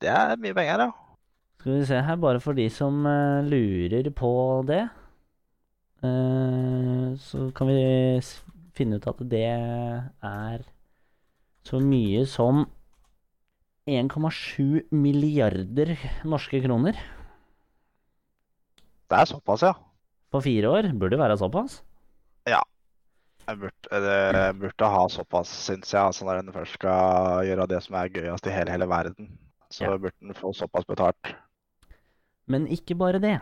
[0.00, 0.90] Det er mye penger, ja.
[1.60, 3.04] Skal vi se her, bare for de som
[3.44, 4.32] lurer på
[4.64, 4.86] det.
[7.20, 8.22] så kan vi
[8.72, 10.64] finne ut at det er
[11.68, 12.64] så mye som
[13.84, 15.92] 1,7 milliarder
[16.24, 16.96] norske kroner.
[19.10, 19.74] Det er såpass, ja.
[20.32, 21.82] På fire år burde det være såpass.
[23.50, 27.80] Jeg burde, det burde ha såpass, syns jeg, altså når en først skal gjøre det
[27.82, 29.30] som er gøyest i hele, hele verden.
[29.70, 29.96] Så Ja.
[29.96, 31.34] burde en få såpass betalt.
[32.46, 33.40] Men ikke bare det,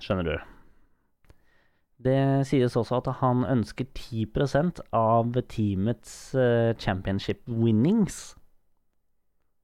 [0.00, 0.38] skjønner du.
[1.98, 8.36] Det sies også at han ønsker 10% av teamets eh, championship winnings.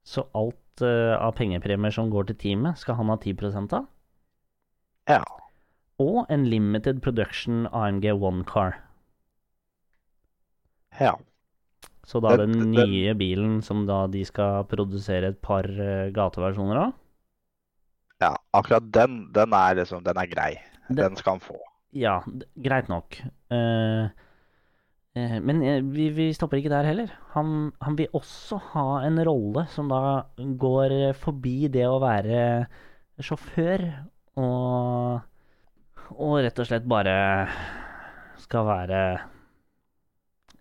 [0.03, 3.35] Så alt eh, av pengepremier som går til teamet, skal han ha 10
[3.71, 3.87] av.
[5.07, 5.23] Ja.
[5.99, 8.81] Og en limited production AMG One Car.
[10.99, 11.15] ja.
[12.05, 16.93] Så da Den- nye bilen som da de skal produsere et par eh, gateversjoner av.
[18.21, 18.35] ja.
[18.53, 20.53] Akkurat den, den er liksom Den er grei.
[20.89, 21.57] Den- Den skal han få.
[21.93, 22.21] Ja,
[22.61, 23.17] greit nok.
[23.49, 24.09] Uh,
[25.17, 27.09] uh, men vi, vi stopper ikke der heller.
[27.33, 32.67] Han, han vil også ha en rolle som da går forbi det å være
[33.19, 34.05] sjåfør,
[34.37, 35.21] og,
[36.13, 37.15] og rett og slett bare
[38.41, 38.99] skal være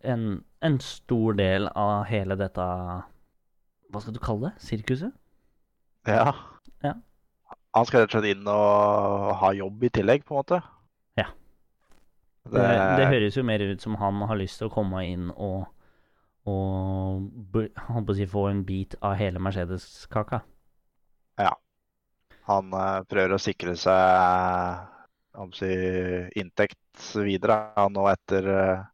[0.05, 0.25] en,
[0.65, 4.65] en stor del av hele dette Hva skal du kalle det?
[4.65, 5.13] Sirkuset?
[6.09, 6.33] Ja.
[6.85, 6.95] Ja.
[7.75, 10.61] Han skal rett og slett inn og ha jobb i tillegg, på en måte.
[11.19, 11.29] Ja.
[12.45, 12.65] Det,
[13.01, 15.65] det høres jo mer ut som han har lyst til å komme inn og,
[16.51, 20.43] og holdt på å si, få en bit av hele Mercedes-kaka.
[21.41, 21.55] Ja.
[22.51, 24.91] Han eh, prøver å sikre seg
[25.59, 25.71] si,
[26.41, 28.85] inntekt videre nå etter, eh,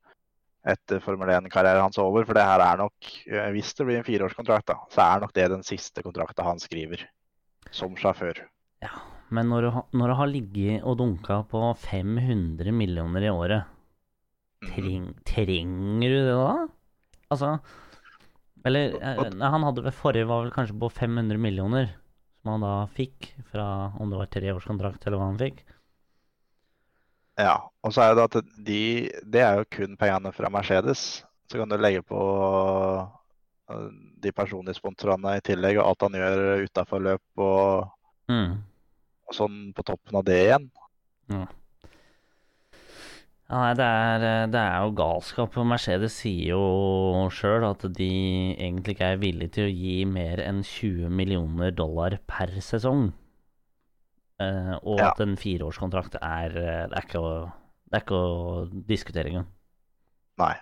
[0.75, 2.25] etter Formel 1-karrieren hans er over.
[2.29, 5.35] For det her er nok, eh, hvis det blir en fireårskontrakt, da, så er nok
[5.37, 7.07] det den siste kontrakten han skriver
[7.71, 8.45] som sjåfør.
[8.83, 8.91] Ja,
[9.31, 13.77] men når du, når du har ligget og dunka på 500 millioner i året,
[14.61, 14.71] Mhm.
[14.75, 16.69] treng, trenger du det da?
[17.33, 17.61] Altså
[18.65, 21.95] Eller eh, han hadde ved forrige var vel kanskje på 500 millioner,
[22.43, 23.67] som han da fikk fra
[24.01, 25.63] om det var treårskontrakt eller hva han fikk.
[27.39, 28.81] Ja, og så er det at de,
[29.25, 31.23] det er jo kun pengene fra Mercedes.
[31.51, 32.19] Så kan du legge på
[33.71, 33.87] eh,
[34.23, 37.89] de personlige sponsorene i tillegg, og alt han gjør utafor løp og,
[38.31, 38.61] Mm.
[39.27, 40.69] og sånn på toppen av det igjen.
[43.51, 45.57] Ja, nei, det er, det er jo galskap.
[45.59, 48.07] og Mercedes sier jo sjøl at de
[48.55, 53.09] egentlig ikke er villige til å gi mer enn 20 millioner dollar per sesong.
[54.41, 55.11] Eh, og Ja.
[55.11, 57.53] at en fireårskontrakt er eh, Det er ikke å,
[57.91, 59.49] det er ikke å diskutere engang.
[60.41, 60.55] Nei.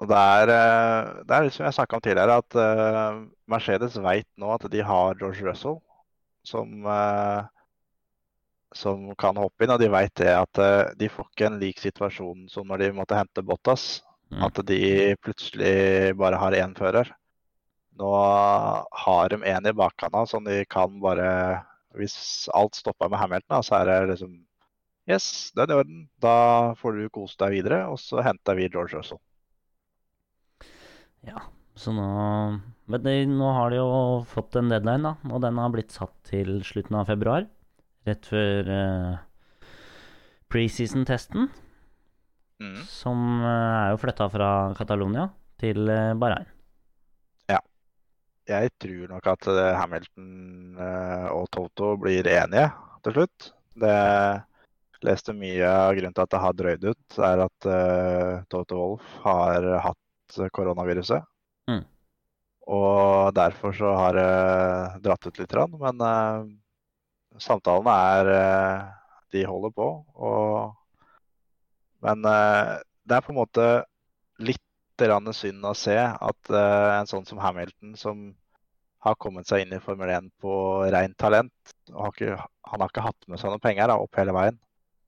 [0.00, 4.28] Og det er, eh, det er som jeg snakka om tidligere, at uh, Mercedes vet
[4.38, 5.80] nå at de har George Russell
[6.46, 7.42] som, uh,
[8.72, 10.60] som kan hoppe inn, og de vet det at
[10.96, 14.02] de får ikke en lik situasjon som når de måtte hente Bottas.
[14.30, 14.44] Mm.
[14.46, 17.10] At de plutselig bare har én fører.
[17.98, 18.10] Nå
[19.04, 21.66] har de en i bakhånda som de kan bare
[21.98, 24.38] Hvis alt stopper med Hamilton, da, så er det liksom
[25.10, 26.02] Yes, det er i orden.
[26.22, 26.34] Da
[26.78, 29.18] får du kose deg videre, og så henter vi George Russell.
[31.26, 31.40] Ja,
[31.74, 32.04] så nå
[32.90, 33.88] Men det, nå har de jo
[34.30, 37.48] fått en deadline, da, og den har blitt satt til slutten av februar.
[38.06, 39.66] Rett før uh,
[40.50, 41.50] preseason-testen.
[42.60, 42.80] Mm.
[42.84, 45.30] som uh, er jo flytta fra Catalonia
[45.62, 46.48] til uh, Bahrain.
[48.50, 52.70] Jeg tror nok at eh, Hamilton eh, og Toto blir enige
[53.04, 53.50] til slutt.
[53.80, 53.98] Det
[55.06, 59.14] leste mye av grunnen til at det har drøyd ut, er at uh, Toto Wolff
[59.24, 61.24] har hatt koronaviruset.
[61.70, 61.86] Mm.
[62.68, 64.26] Og derfor så har det
[65.06, 65.56] dratt ut litt.
[65.80, 66.44] Men uh,
[67.40, 68.32] samtalene er
[69.32, 69.88] De holder på.
[70.20, 70.76] Og,
[72.04, 73.70] men det er på en måte
[74.42, 74.66] litt
[75.34, 78.30] synd å se at eh, en sånn som Hamilton, som
[79.00, 80.52] har kommet seg inn i Formel 1 på
[80.92, 82.36] rent talent har ikke,
[82.68, 84.58] Han har ikke hatt med seg noen penger da, opp hele veien.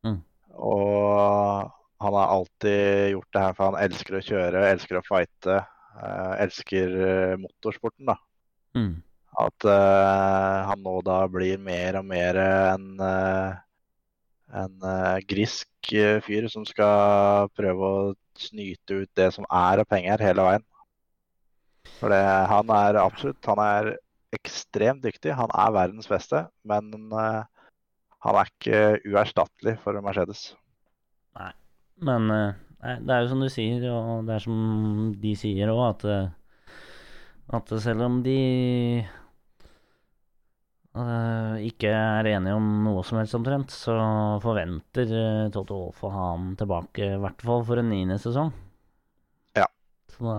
[0.02, 0.18] Mm.
[0.56, 1.70] Og
[2.02, 5.58] han har alltid gjort det her for han elsker å kjøre, elsker å fighte,
[6.00, 8.08] eh, elsker eh, motorsporten.
[8.08, 8.16] da.
[8.74, 9.02] Mm.
[9.40, 13.60] At uh, han nå da blir mer og mer en, eh,
[14.52, 19.88] en eh, grisk eh, fyr som skal prøve å snyte ut det som er av
[19.88, 20.66] penger hele veien.
[21.98, 23.94] For det, han er absolutt Han er
[24.34, 25.34] ekstremt dyktig.
[25.36, 27.42] Han er verdens beste, men uh,
[28.24, 30.52] han er ikke uerstattelig for Mercedes.
[31.36, 31.50] Nei,
[32.00, 35.82] Men uh, det er jo som du sier, og det er som de sier òg,
[35.90, 36.06] at,
[37.60, 38.38] at selv om de
[40.92, 43.94] ikke er enige om noe som helst omtrent, så
[44.44, 48.52] forventer uh, Toto Wolff å ha han tilbake, i hvert fall for en niende sesong.
[49.56, 49.64] Ja.
[50.12, 50.36] Så da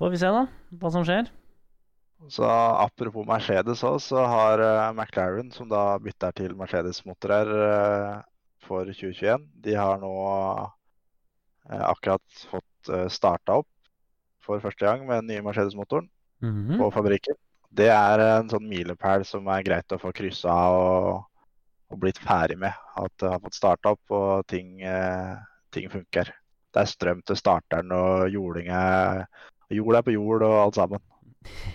[0.00, 0.44] får vi se, da,
[0.80, 1.30] hva som skjer.
[2.32, 8.22] Så apropos Mercedes òg, så har eh, McLaren, som da bytter til Mercedes-motorer eh,
[8.64, 10.12] for 2021, de har nå
[11.68, 13.68] eh, akkurat fått uh, starta opp
[14.44, 16.08] for første gang med den nye Mercedes-motoren
[16.44, 16.78] Mhm.
[16.80, 17.36] på fabrikken.
[17.74, 21.24] Det er en sånn milepæl som er greit å få kryssa og,
[21.90, 22.76] og blitt ferdig med.
[23.00, 25.34] At det har fått starta opp og ting, eh,
[25.74, 26.30] ting funker.
[26.74, 29.26] Det er strøm til starteren og jording er
[29.74, 31.02] Jord er på jord og alt sammen.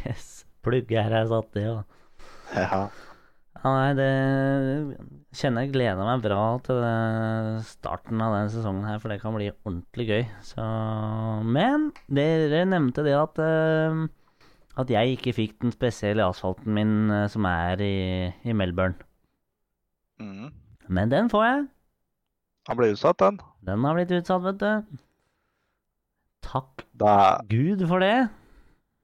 [0.07, 0.43] Yes.
[0.65, 1.83] Plugger er satt i, og
[2.55, 2.89] Ja,
[3.59, 4.05] Ja, nei, det
[5.35, 6.79] kjenner jeg gleder meg bra til
[7.67, 10.21] starten av denne sesongen her, for det kan bli ordentlig gøy.
[10.47, 10.63] Så
[11.43, 14.05] Men dere nevnte det at eh,
[14.79, 17.93] at jeg ikke fikk den spesielle asfalten min eh, som er i,
[18.47, 18.95] i Melbourne.
[20.19, 20.49] mm.
[20.89, 21.67] Men den får jeg.
[22.69, 23.37] Han ble utsatt, den.
[23.65, 24.97] Den har blitt utsatt, vet du.
[26.45, 28.29] Takk Det er, Gud for det.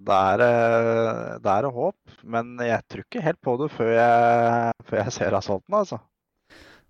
[0.07, 4.73] det er, eh, det er håp, men jeg tror ikke helt på det før jeg,
[4.89, 5.99] før jeg ser asfalten, altså.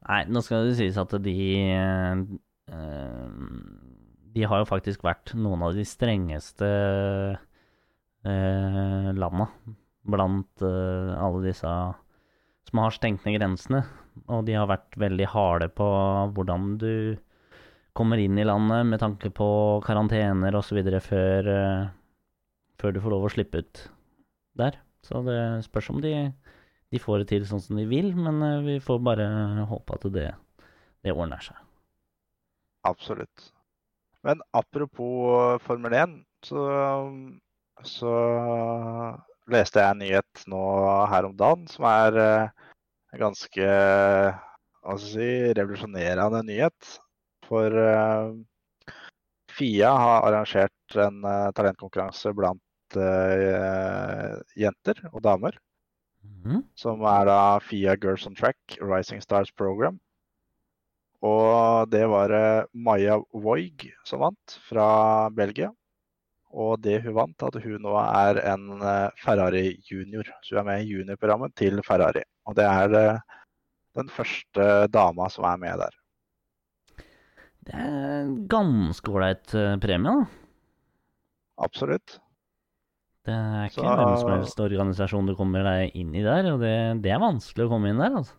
[0.06, 1.36] Nei, nå skal det sies at de
[1.74, 2.16] eh,
[4.36, 6.70] De har jo faktisk vært noen av de strengeste
[8.26, 9.48] eh, landa
[10.06, 11.72] blant eh, alle disse
[12.66, 13.84] som har stengt ned grensene.
[14.32, 15.88] Og de har vært veldig harde på
[16.36, 17.18] hvordan du
[17.96, 19.48] kommer inn i landet med tanke på
[19.86, 20.82] karantener osv.
[21.04, 21.86] Før, eh,
[22.82, 23.86] før du får lov å slippe ut
[24.58, 24.82] der.
[25.06, 26.16] Så det spørs om de
[26.94, 29.28] de får det til sånn som de vil, men eh, vi får bare
[29.70, 30.30] håpe at det,
[31.04, 31.58] det ordner seg.
[32.86, 33.50] Absolutt.
[34.26, 36.62] Men apropos Formel 1, så,
[37.84, 38.14] så
[39.52, 40.62] leste jeg en nyhet nå
[41.12, 42.68] her om dagen som er eh,
[43.14, 43.68] en ganske
[44.86, 46.96] hva skal si, revolusjonerende nyhet.
[47.46, 48.32] For eh,
[49.56, 55.60] FIA har arrangert en eh, talentkonkurranse blant eh, jenter og damer.
[56.46, 56.64] Mhm.
[56.78, 60.00] som er da FIA Girls on Track Rising Stars Program.
[61.26, 65.72] Og det var eh, Maja Voig som vant fra Belgia.
[66.56, 70.28] Og det hun vant, at hun nå er en eh, Ferrari junior.
[70.42, 72.22] Så hun er med i juniorprogrammet til Ferrari.
[72.48, 73.18] Og det er eh,
[74.00, 75.98] den første dama som er med der.
[77.66, 77.90] Det er
[78.22, 80.30] en ganske ålreit eh, premie, da.
[81.66, 82.20] Absolutt.
[83.26, 86.60] Det er ikke Så- hvem som helst organisasjon du kommer deg inn i der, og
[86.62, 88.36] det, det er vanskelig å komme inn der, altså.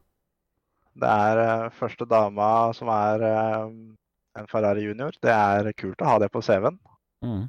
[0.96, 5.12] Det er første dama som er en Ferrari junior.
[5.20, 6.78] Det er kult å ha det på CV-en.
[7.24, 7.44] Mhm.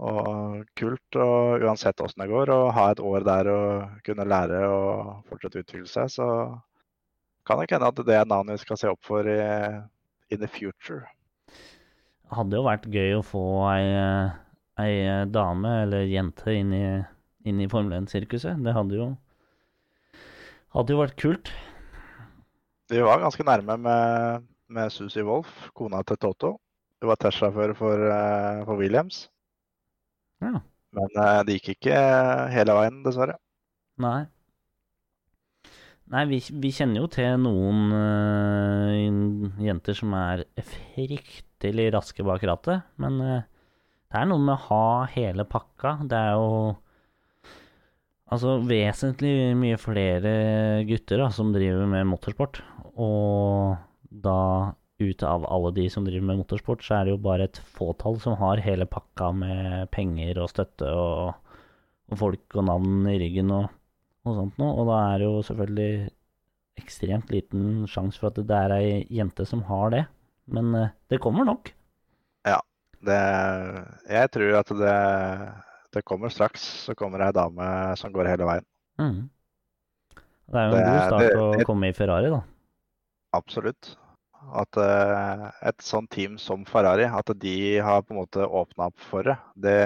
[0.00, 4.62] Og kult, og uansett åssen det går, å ha et år der og kunne lære
[4.72, 6.28] og fortsette å utvikle seg, så
[7.44, 9.40] kan det ikke hende at det er navnet vi skal se opp for i
[10.30, 11.04] in the future.
[12.30, 13.88] Hadde jo vært gøy å få ei,
[14.78, 14.94] ei
[15.28, 16.84] dame eller jente inn i,
[17.50, 18.62] inn i Formel 1-sirkuset.
[18.64, 19.10] Det hadde jo
[20.70, 21.48] Hadde jo vært kult.
[22.90, 26.52] Vi var ganske nærme med, med Susie Wolff, kona til Toto.
[27.02, 29.24] Hun var testsjåfør for, eh, for Williams,
[30.40, 30.60] Ja.
[30.96, 31.96] men eh, det gikk ikke
[32.54, 33.38] hele veien, dessverre.
[34.00, 34.24] Nei.
[36.10, 42.88] Nei, vi, vi kjenner jo til noen uh, jenter som er fryktelig raske bak rattet,
[42.98, 43.44] men uh,
[44.10, 46.00] det er noe med å ha hele pakka.
[46.10, 46.48] Det er jo
[48.34, 50.32] altså vesentlig mye flere
[50.88, 52.58] gutter da, som driver med motorsport,
[52.98, 53.78] og
[54.10, 54.40] da
[55.00, 58.20] ut av alle de som driver med motorsport, så er det jo bare et fåtall
[58.22, 61.34] som har hele pakka med penger og støtte og,
[62.10, 63.68] og folk og navn i ryggen og
[64.28, 65.92] og sånt noe, og da er det jo selvfølgelig
[66.80, 70.02] ekstremt liten sjanse for at det er ei jente som har det.
[70.52, 71.70] Men eh, det kommer nok.
[73.00, 73.16] Det,
[74.12, 74.96] jeg tror at det,
[75.96, 78.66] det kommer straks, så kommer ei dame som går hele veien.
[79.00, 79.22] Mm.
[80.50, 82.42] Det er jo en Det god start det- å komme i Ferrari, da.
[83.38, 83.94] Absolutt.
[84.56, 89.06] At eh, et sånt team som Ferrari, at de har på en måte åpna opp
[89.10, 89.76] for det, det,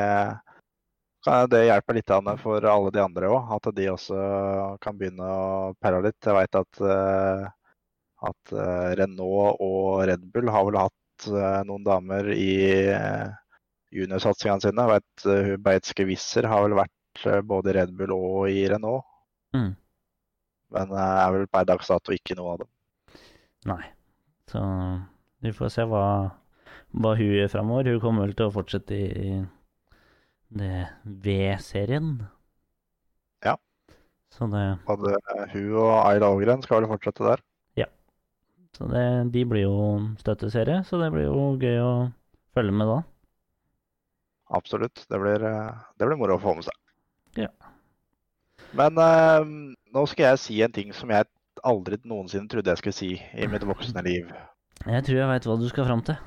[1.53, 3.53] det hjelper litt for alle de andre òg.
[3.59, 4.19] At de også
[4.85, 6.21] kan begynne å perle litt.
[6.25, 7.47] Jeg veit at, eh,
[8.31, 10.93] at eh, Renault og Red Bull har vel hatt
[11.65, 12.91] noen damer i
[13.95, 14.83] juniorsatsingene sine.
[14.83, 19.07] Jeg vet Beitske Wisser har vel vært både i Red Bull og i Renault.
[19.55, 19.71] Mm.
[20.75, 22.73] Men er vel per dags dato ikke noe av dem.
[23.71, 23.85] Nei.
[24.53, 24.63] Så
[25.45, 26.05] vi får se hva,
[26.93, 27.93] hva hun gjør framover.
[27.95, 29.41] Hun kommer vel til å fortsette i
[30.55, 30.85] det
[31.25, 32.15] V-serien.
[33.45, 33.57] Ja.
[34.35, 35.17] Så det Både
[35.55, 37.45] hun og Ayla Ågren skal vel fortsette der.
[38.75, 39.75] Så det, de blir jo
[40.19, 41.93] støtteserie, så det blir jo gøy å
[42.57, 42.97] følge med da.
[44.59, 45.05] Absolutt.
[45.11, 46.81] Det blir, eh, det blir moro å få med seg.
[47.39, 47.51] Ja.
[48.75, 49.47] Men eh,
[49.95, 51.31] nå skal jeg si en ting som jeg
[51.63, 54.31] aldri noensinne trodde jeg skulle si i mitt voksne liv.
[54.85, 56.19] Jeg tror jeg veit hva du skal fram til.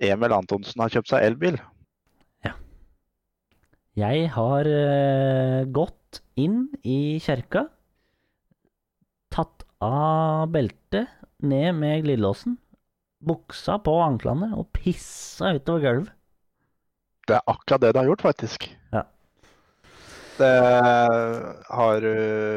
[0.00, 1.58] Emil Antonsen har kjøpt seg elbil.
[2.46, 2.54] Ja.
[4.00, 7.66] Jeg har uh, gått inn i kjerka,
[9.34, 11.10] tatt av beltet,
[11.40, 12.56] ned med glidelåsen,
[13.24, 16.16] buksa på anklene og pissa utover gulvet.
[17.28, 18.64] Det er akkurat det du har gjort, faktisk.
[18.94, 19.04] Ja.
[20.40, 20.50] Det,
[21.76, 22.12] har du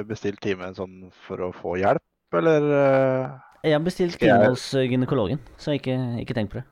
[0.07, 2.03] bestilt time sånn for å få hjelp,
[2.39, 2.69] eller?
[2.79, 3.33] eh,
[3.67, 6.65] Jeg har bestilt jeg- time hos eh, gynekologen, så ikke, ikke tenk på det.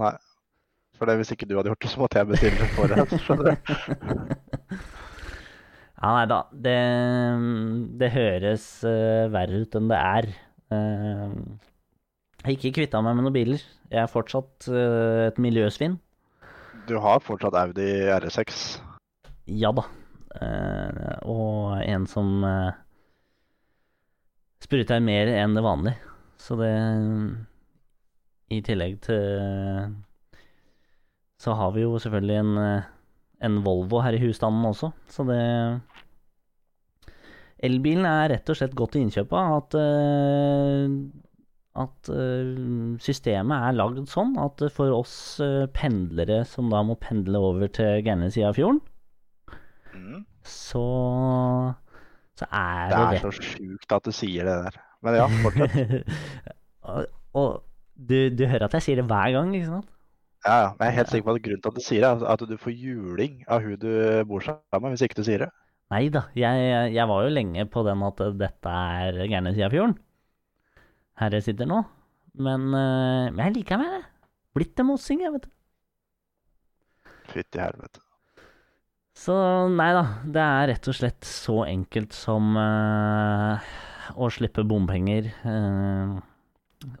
[0.00, 0.12] Nei.
[1.00, 3.14] For det, hvis ikke du hadde gjort det, så måtte jeg bestille det for deg.
[3.24, 4.76] skjønner du.
[6.00, 6.36] Ja, nei da.
[6.64, 6.76] Det,
[8.00, 10.28] det høres uh, verre ut enn det er.
[10.72, 11.34] Uh,
[12.46, 13.64] jeg ikke kvitta meg med noen biler.
[13.92, 15.98] Jeg er fortsatt uh, et miljøsvin.
[16.88, 18.78] Du har fortsatt Audi R6.
[19.60, 19.84] Ja da.
[20.38, 22.70] Eh, og en som uh,
[24.62, 25.98] spruter mer enn det vanlige.
[26.40, 26.70] Så det
[28.50, 29.90] I tillegg til
[31.40, 32.88] Så har vi jo selvfølgelig en, eh,
[33.44, 35.40] en Volvo her i husstanden også, så det
[37.60, 39.56] Elbilen er rett og slett godt til innkjøpet.
[39.56, 40.94] At, eh,
[41.80, 45.14] at eh, systemet er lagd sånn at for oss
[45.44, 48.80] eh, pendlere som da må pendle over til gærne sida av fjorden,
[49.94, 50.24] Mm.
[50.46, 50.84] så,
[52.38, 54.82] så er Det det, er så sjukt at du sier det der.
[55.04, 56.12] Men ja, fortsett.
[56.90, 57.62] og og
[57.94, 59.90] du, du hører at jeg sier det hver gang, ikke sant?
[60.46, 60.68] Ja, ja.
[60.78, 62.44] Men jeg er helt sikker på at grunnen til at du sier det, er at
[62.48, 63.90] du får juling av hun du
[64.28, 65.50] bor sammen med, hvis ikke du sier det.
[65.90, 69.74] Nei da, jeg, jeg var jo lenge på den at dette er gærne sida av
[69.74, 69.96] fjorden.
[71.20, 71.82] Her jeg sitter nå.
[72.40, 74.04] Men, øh, jeg liker meg det.
[74.56, 75.50] Blitt en mossing, jeg, vet du.
[77.30, 78.02] Fytti helvete.
[79.20, 79.34] Så
[79.68, 83.60] nei da, det er rett og slett så enkelt som uh,
[84.16, 86.16] å slippe bompenger uh,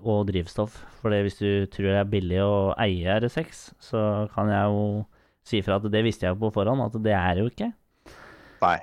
[0.04, 0.76] og drivstoff.
[1.00, 4.02] For hvis du tror det er billig å eie R6, så
[4.34, 4.84] kan jeg jo
[5.48, 7.70] si fra at det visste jeg på forhånd, at det er jo ikke.
[8.66, 8.76] Nei.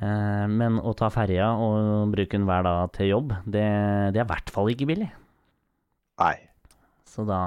[0.00, 3.68] Uh, men å ta ferja og bruke den hver dag til jobb, det,
[4.16, 5.12] det er i hvert fall ikke billig.
[6.24, 6.36] Nei.
[7.04, 7.42] Så da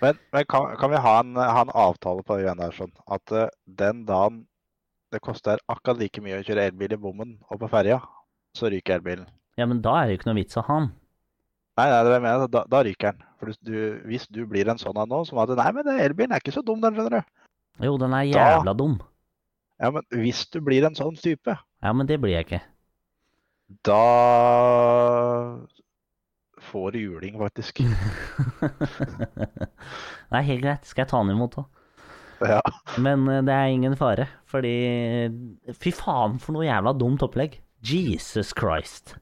[0.00, 2.92] Men, men kan, kan vi ha en, ha en avtale på det greiene der sånn
[3.10, 4.44] at uh, den dagen
[5.10, 7.96] det koster akkurat like mye å kjøre elbil i bommen og på ferja,
[8.54, 9.26] så ryker elbilen.
[9.58, 10.90] Ja, men da er det jo ikke noe vits å ha den.
[11.78, 13.24] Nei, nei, det er mener, da, da ryker den.
[13.40, 13.76] For du,
[14.10, 16.54] hvis du blir en sånn en nå, som at nei, men det- elbilen er ikke
[16.58, 17.34] så dum, den, skjønner du.
[17.86, 18.98] Jo, den er Da- jævla dum.
[19.80, 22.60] Ja, men hvis du blir en sånn type, Ja, men det blir jeg ikke.
[23.86, 24.02] da
[26.68, 27.82] får juling, faktisk.
[30.28, 30.88] det er helt greit.
[30.88, 31.66] Skal jeg ta den imot òg?
[32.46, 32.60] Ja.
[33.02, 34.74] Men eh, det er ingen fare, fordi
[35.74, 37.58] Fy faen for noe jævla dumt opplegg.
[37.84, 39.16] Jesus Christ.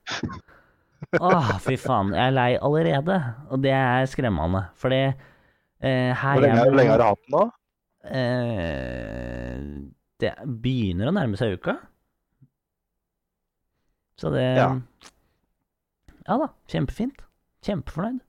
[1.21, 2.13] Åh, fy faen.
[2.17, 3.19] Jeg er lei allerede,
[3.53, 4.67] og det er skremmende.
[4.81, 7.45] Fordi eh, her Hvor lenge, jeg hvor lenge har du hatt den da?
[8.21, 9.61] Eh,
[10.23, 10.33] det
[10.65, 11.77] begynner å nærme seg uka.
[14.17, 14.71] Så det Ja.
[16.27, 17.21] Ja da, kjempefint.
[17.67, 18.23] Kjempefornøyd.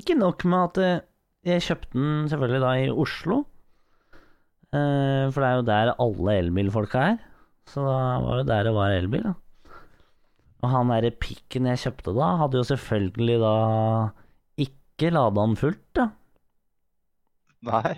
[0.00, 1.04] Ikke nok med at eh,
[1.44, 3.42] jeg kjøpte den selvfølgelig da i Oslo.
[4.74, 7.22] Eh, for det er jo der alle elbilfolka er.
[7.70, 9.34] Så da var jo der det var elbil, da.
[10.64, 13.54] Og han derre pikken jeg kjøpte da, hadde jo selvfølgelig da
[14.64, 16.08] ikke lada den fullt, da.
[17.68, 17.94] Nei.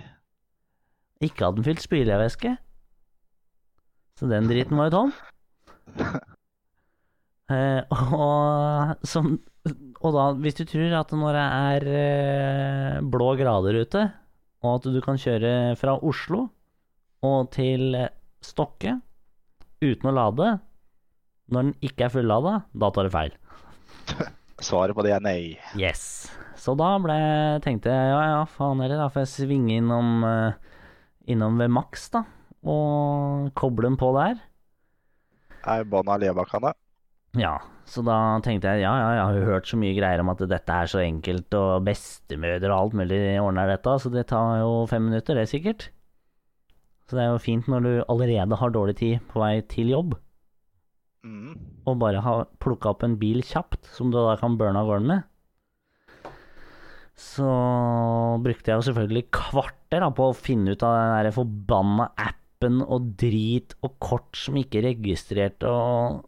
[1.22, 2.57] Ikke hadde den fylt spylevæske.
[4.16, 5.12] Så den driten var jo tom.
[7.46, 9.36] Eh, og, som,
[9.66, 14.04] og da, hvis du tror at når det er eh, blå grader ute,
[14.64, 16.46] og at du kan kjøre fra Oslo
[17.26, 17.96] og til
[18.44, 18.96] Stokke
[19.82, 20.56] uten å lade,
[21.52, 23.36] når den ikke er fullada, da tar du feil.
[24.66, 25.38] Svaret på det er nei.
[25.78, 26.26] Yes.
[26.56, 27.16] Så da ble,
[27.64, 30.80] tenkte jeg ja, ja, faen heller, da får jeg svinge innom, eh,
[31.32, 32.24] innom ved Max, da,
[32.66, 34.40] og koble den på der.
[35.66, 36.72] Er bånda av Lebakkane?
[37.36, 40.30] Ja, så da tenkte jeg ja, ja, jeg har jo hørt så mye greier om
[40.32, 44.61] at dette er så enkelt, og bestemødre og alt mulig ordner dette, så det tar
[44.64, 45.89] jo fem minutter, det er sikkert.
[47.07, 50.16] Så det er jo fint når du allerede har dårlig tid på vei til jobb,
[51.26, 51.57] Mm.
[51.91, 55.09] og bare har plukka opp en bil kjapt, som du da kan burne av gården
[55.11, 55.24] med.
[57.16, 57.49] Så
[58.45, 62.78] brukte jeg jo selvfølgelig kvarter da, på å finne ut av den der forbanna appen
[62.84, 66.22] og drit og kort som ikke registrerte og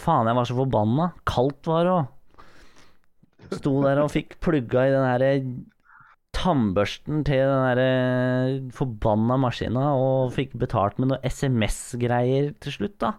[0.00, 1.10] Faen, jeg var så forbanna.
[1.28, 2.16] Kaldt var det òg.
[3.50, 5.30] Sto der og fikk plugga i den derre
[6.36, 13.14] tannbørsten til den derre forbanna maskina og fikk betalt med noe SMS-greier til slutt, da.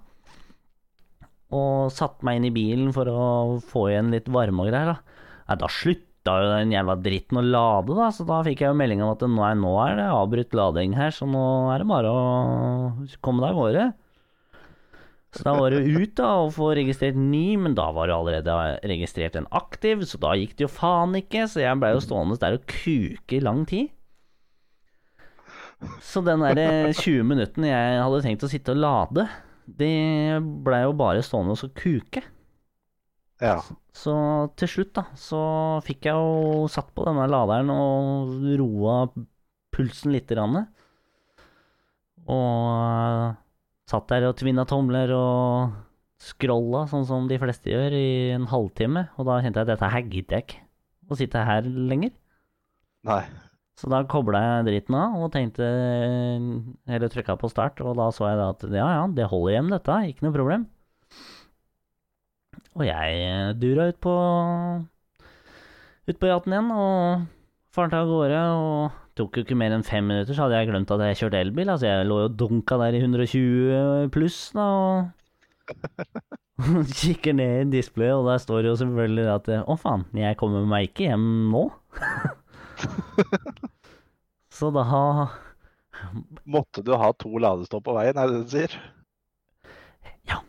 [1.51, 3.25] Og satte meg inn i bilen for å
[3.67, 5.19] få igjen litt varme og greier, da.
[5.49, 8.79] Nei, da slutta jo den jævla dritten å lade, da, så da fikk jeg jo
[8.79, 11.89] melding om at nå er, nå er det avbrutt lading her, så nå er det
[11.91, 12.23] bare å
[13.19, 13.89] komme deg av gårde.
[15.31, 18.55] Så da var det ut da og få registrert ny, men da var det allerede
[18.91, 22.35] registrert en aktiv, så da gikk det jo faen ikke, så jeg blei jo stående
[22.41, 23.93] der og kuke i lang tid.
[26.03, 29.25] Så den der 20 minuttene jeg hadde tenkt å sitte og lade,
[29.65, 29.95] det
[30.67, 32.25] blei jo bare stående og så kuke.
[33.41, 33.55] Ja.
[33.95, 34.13] Så
[34.59, 35.41] til slutt, da, så
[35.85, 38.97] fikk jeg jo satt på denne laderen og roa
[39.73, 40.59] pulsen lite grann.
[42.29, 43.40] Og eh,
[43.91, 45.75] satt der og tvinna tomler og
[46.21, 49.07] scrolla, sånn som de fleste gjør, i en halvtime.
[49.19, 50.61] Og da kjente jeg at dette her gidder jeg ikke
[51.11, 52.13] å sitte her lenger.
[53.09, 53.23] Nei.
[53.81, 58.27] Så da kobla jeg dritten av og tenkte Eller trykka på start, og da så
[58.29, 59.97] jeg da at ja, ja, det holder hjem, dette.
[60.11, 60.67] Ikke noe problem.
[62.77, 64.15] Og jeg dura ut på
[66.09, 67.25] ut på jaten igjen og
[67.73, 68.43] farte av gårde.
[68.61, 71.41] Og tok jo ikke mer enn fem minutter, så hadde jeg glemt at jeg kjørte
[71.43, 71.71] elbil.
[71.73, 75.11] Altså, jeg lå jo dunka der i 120 pluss, da, og
[76.99, 80.89] kikker ned i displayet, og der står jo selvfølgelig at å faen, jeg kommer meg
[80.89, 81.65] ikke hjem nå.
[84.57, 84.85] så da
[86.49, 88.77] Måtte du ha to ladestopp på veien, er det det du sier?
[90.29, 90.39] Ja,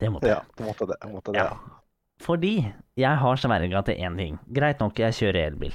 [0.00, 0.40] Det måtte jeg.
[0.40, 0.98] Ja, du måtte det.
[1.12, 1.52] Måtte det Ja.
[1.52, 1.76] ja.
[2.20, 2.54] Fordi
[3.00, 4.34] jeg har sverga til én ting.
[4.52, 5.72] Greit nok, jeg kjører elbil.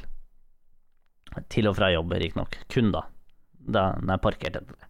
[1.51, 2.57] Til og fra jobb, riktignok.
[2.71, 3.05] Kun da.
[3.65, 4.89] Da den er parkert etter det.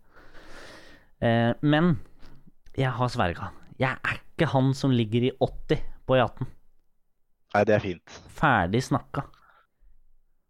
[1.26, 1.96] Eh, men
[2.76, 3.52] jeg har sverga.
[3.80, 6.50] Jeg er ikke han som ligger i 80 på yachten.
[7.56, 8.18] Nei, det er fint.
[8.36, 9.24] Ferdig snakka.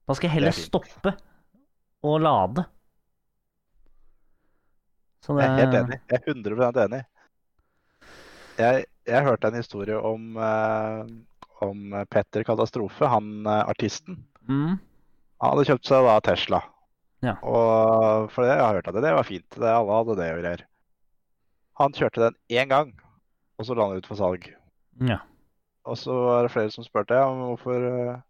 [0.06, 1.14] Da skal jeg heller Det er stoppe
[2.06, 2.66] og lade.
[5.26, 6.00] Så Jeg er helt enig.
[6.12, 7.04] Jeg er 100 enig.
[8.58, 11.00] Jeg, jeg hørte en historie om, eh,
[11.66, 14.22] om Petter Katastrofe, han eh, artisten.
[14.48, 14.78] Mm,
[15.42, 16.62] Han hadde kjøpt seg da Tesla.
[17.26, 17.36] Ja.
[17.42, 19.48] Og for det, jeg har hørt at det, det var fint.
[19.56, 20.66] Det, alle hadde det og greier.
[21.82, 22.94] Han kjørte den én gang,
[23.60, 24.52] og så la han ut for salg.
[25.04, 25.22] ja.
[25.86, 28.22] Og så var det flere som spurte om hvorfor, eh,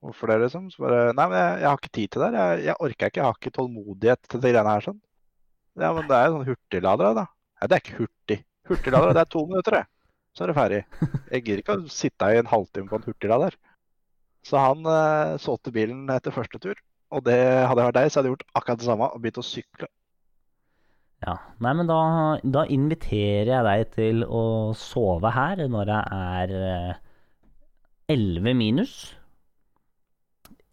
[0.00, 0.70] hvorfor det, liksom.
[0.72, 2.30] Så bare Nei, men jeg, jeg har ikke tid til det.
[2.38, 3.20] Jeg, jeg orker ikke.
[3.20, 4.96] Jeg har ikke tålmodighet til de greiene her sånn.
[5.82, 7.26] Ja, men det er jo sånn hurtigladere, da.
[7.60, 8.38] Nei, det er ikke hurtig.
[8.70, 9.84] Hurtigladere, det er to minutter, det.
[10.32, 10.80] Så er det ferdig.
[11.34, 13.58] Jeg gidder ikke å sitte i en halvtime på en hurtiglader.
[14.46, 16.78] Så han uh, solgte bilen etter første tur.
[17.12, 19.40] Og det hadde jeg vært deg, så hadde jeg gjort akkurat det samme og begynt
[19.42, 19.88] å sykle.
[21.22, 22.00] Ja, nei, men da,
[22.42, 27.02] da inviterer jeg deg til å sove her når det er eh,
[28.10, 28.94] 11 minus.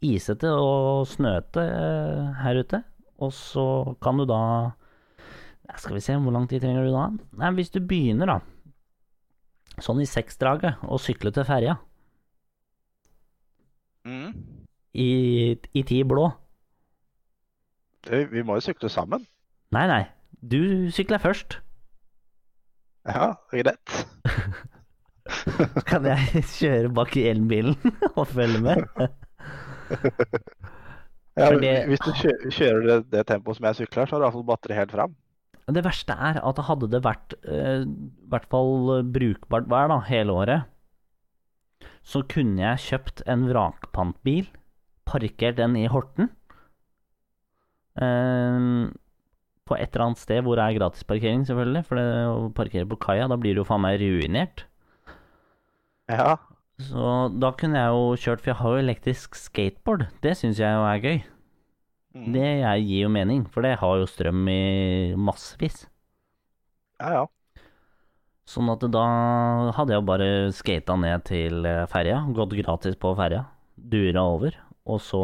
[0.02, 2.82] Isete og snøete eh, her ute.
[3.20, 3.68] Og så
[4.02, 4.42] kan du da
[5.78, 7.10] Skal vi se, hvor lang tid trenger du da?
[7.44, 8.40] Nei, Hvis du begynner, da,
[9.86, 11.76] sånn i seksdraget, og sykle til ferja
[14.08, 14.32] Mm.
[14.96, 15.10] i,
[15.76, 16.30] i ti blå
[18.08, 19.26] Det, vi må jo sykle sammen.
[19.76, 20.04] Nei, nei,
[20.42, 21.58] du sykler først.
[23.10, 23.96] Ja, greit.
[25.90, 27.76] Kan jeg kjøre bak i elbilen
[28.18, 28.86] og følge med.
[31.38, 34.26] Ja, det- Hvis du kjører, kjører det, det tempoet som jeg sykler, så har du
[34.30, 35.14] iallfall batteri helt fram.
[35.70, 40.34] Det verste er at hadde det vært eh, i hvert fall brukbart vær da, hele
[40.34, 40.66] året,
[42.04, 44.50] så kunne jeg kjøpt en vrakpantbil,
[45.10, 46.30] parkert den i Horten,
[48.02, 48.90] eh,
[49.70, 52.98] på et eller annet sted hvor det er gratisparkering, selvfølgelig, for det å parkere på
[53.06, 54.66] kaia, da blir du jo faen meg ruinert.
[56.08, 56.40] Ja,
[56.80, 57.04] Så
[57.44, 60.86] da kunne jeg jo kjørt, for jeg har jo elektrisk skateboard, det syns jeg jo
[60.88, 61.20] er gøy.
[62.16, 62.36] mm.
[62.36, 62.50] Det
[62.88, 64.62] gir jo mening, for det har jo strøm i
[65.30, 65.88] massevis.
[67.00, 67.30] ja, ja.
[68.50, 69.04] Sånn at da
[69.78, 70.28] hadde jeg bare
[70.58, 73.44] skata ned til eh, ferja, gått gratis på ferja,
[73.78, 74.56] dura over,
[74.90, 75.20] og så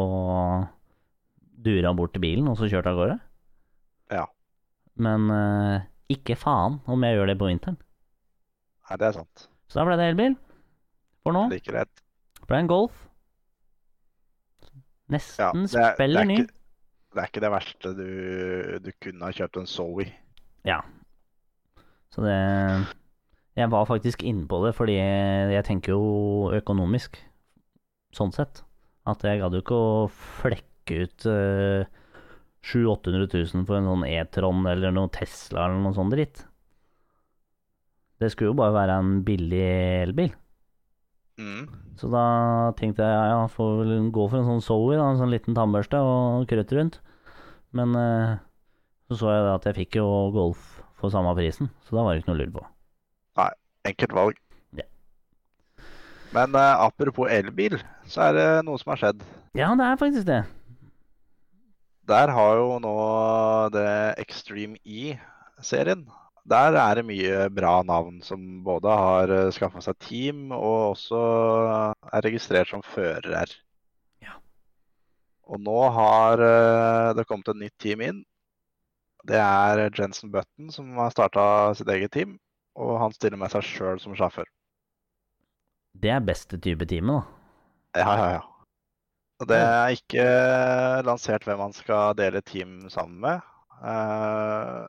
[1.66, 3.16] dura bort til bilen, og så kjørte av gårde.
[4.14, 4.24] Ja.
[5.02, 7.78] Men eh, ikke faen om jeg gjør det på vinteren.
[8.86, 9.48] Nei, det er sant.
[9.66, 10.36] Så da ble det elbil.
[11.26, 12.04] For nå Like rett.
[12.46, 13.00] ble det en Golf.
[14.62, 14.70] Ja,
[15.16, 16.36] Nesten det, er, spiller er ny.
[17.14, 18.06] det er ikke det verste du,
[18.82, 20.06] du kunne ha kjøpt en Zoe.
[20.66, 20.80] Ja.
[22.14, 22.38] Så det
[23.56, 27.16] Jeg var faktisk inne på det, fordi jeg tenker jo økonomisk,
[28.12, 28.60] sånn sett.
[29.08, 31.86] At jeg gadd jo ikke å flekke ut uh,
[32.66, 36.42] 700 000-800 000 for en sånn E-tron eller noe Tesla eller noe sånn dritt.
[38.20, 39.64] Det skulle jo bare være en billig
[40.02, 40.32] elbil.
[41.36, 41.66] Mm.
[42.00, 42.24] Så da
[42.78, 45.56] tenkte jeg ja, jeg får vel gå for en sånn Zoe, da, en sånn liten
[45.56, 47.00] tannbørste og krøtt rundt.
[47.76, 48.38] Men eh,
[49.08, 52.24] så så jeg at jeg fikk jo Golf for samme prisen, så da var det
[52.24, 52.64] ikke noe lurt på.
[53.86, 54.38] Enkelt valg.
[54.76, 54.86] Ja.
[56.34, 57.78] Men uh, apropos elbil,
[58.10, 59.24] så er det noe som har skjedd.
[59.56, 60.42] Ja, det er faktisk det.
[62.06, 62.94] Der har jo nå
[63.74, 63.88] det
[64.22, 66.04] Extreme E-serien.
[66.46, 71.22] Der er det mye bra navn som både har skaffa seg team og også
[72.12, 73.50] er registrert som fører.
[74.22, 74.36] Ja.
[75.50, 78.22] Og nå har eh, det kommet et nytt team inn.
[79.26, 82.36] Det er Jensen Button som har starta sitt eget team.
[82.76, 84.48] Og han stiller med seg sjøl som sjåfør.
[85.96, 88.02] Det er beste type time, da.
[88.02, 88.42] Ja, ja, ja.
[89.40, 90.26] Og det er ikke
[91.04, 93.40] lansert hvem man skal dele team sammen med.
[93.84, 94.84] Eh,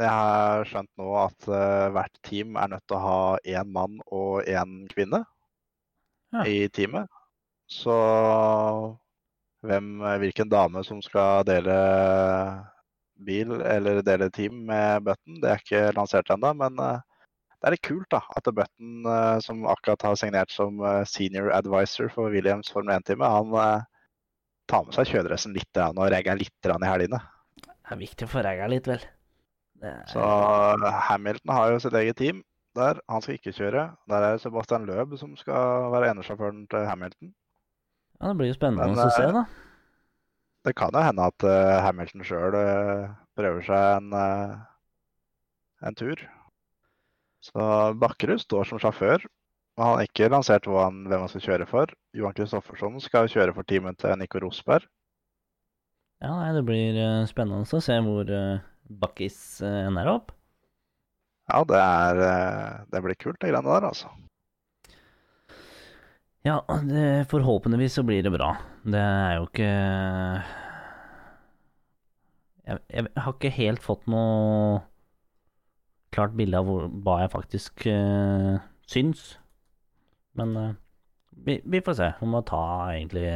[0.00, 3.16] Jeg har skjønt nå at eh, hvert team er nødt til å ha
[3.56, 5.24] én mann og én kvinne
[6.32, 6.44] Ja.
[6.48, 7.08] i teamet.
[7.68, 7.92] Så
[9.66, 9.90] hvem,
[10.22, 11.74] hvilken dame som skal dele
[13.26, 16.52] bil eller dele team med Button, det er ikke lansert ennå.
[16.56, 16.98] Men eh,
[17.60, 21.52] det er litt kult da, at Button, eh, som akkurat har signert som eh, senior
[21.56, 23.86] advisor for Williams Formel 1-time, han
[24.70, 27.18] tar med seg kjøredressen litt og regger litt i helgene.
[27.60, 29.02] Det er viktig å få regga litt, vel.
[29.82, 30.22] Er, Så
[31.08, 32.44] Hamilton har jo sitt eget team
[32.78, 33.00] der.
[33.10, 33.86] Han skal ikke kjøre.
[34.12, 37.32] Der er Sebastian Løb som skal være enesjåføren til Hamilton.
[38.20, 39.69] ja, det blir jo spennende Men, å se, da.
[40.66, 42.56] Det kan jo hende at uh, Hamilton sjøl
[43.38, 44.58] prøver seg en, uh,
[45.88, 46.20] en tur.
[47.40, 47.66] Så
[48.00, 49.24] Bakkerud står som sjåfør.
[49.78, 51.92] Og han har ikke lansert han, hvem han skal kjøre for.
[52.16, 54.84] Johan Kristoffersson skal kjøre for teamet til Nico Rosberg.
[56.20, 58.60] Ja, nei, det blir eh, spennende å se hvor uh,
[59.00, 60.34] Bakkis uh, ender opp.
[61.48, 64.10] Ja, det, er, eh, det blir kult, de greiene der, altså.
[66.42, 68.54] Ja, det, forhåpentligvis så blir det bra.
[68.82, 69.72] Det er jo ikke
[72.64, 74.80] jeg, jeg har ikke helt fått noe
[76.14, 76.70] klart bilde av
[77.04, 78.56] hva jeg faktisk uh,
[78.88, 79.34] syns.
[80.38, 80.72] Men uh,
[81.44, 82.10] vi, vi får se.
[82.22, 82.64] Vi må ta
[82.94, 83.28] egentlig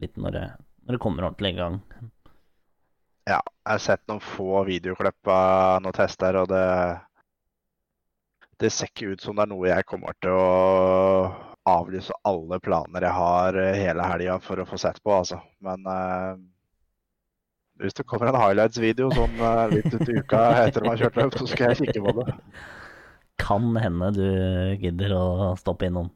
[0.00, 0.46] litt når det,
[0.86, 1.80] når det kommer ordentlig i gang.
[3.28, 6.66] Ja, jeg har sett noen få videoklipp av noen tester, og det
[8.62, 13.06] Det ser ikke ut som det er noe jeg kommer til å avlyse alle planer
[13.06, 15.38] jeg har eh, hele helga for å få sett på, altså.
[15.62, 16.32] Men eh,
[17.82, 21.20] hvis det kommer en highlights-video sånn eh, litt ut i uka etter man har kjørt
[21.20, 22.26] løp, så skal jeg kikke på det.
[23.42, 24.26] Kan hende du
[24.82, 25.24] gidder å
[25.58, 26.10] stoppe innom.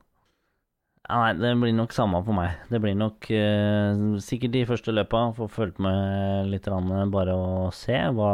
[1.06, 2.56] Ja, nei, det blir nok samme for meg.
[2.66, 5.28] Det blir nok eh, sikkert de første løpa.
[5.36, 6.66] Få fulgt med litt,
[7.14, 8.32] bare å se hva,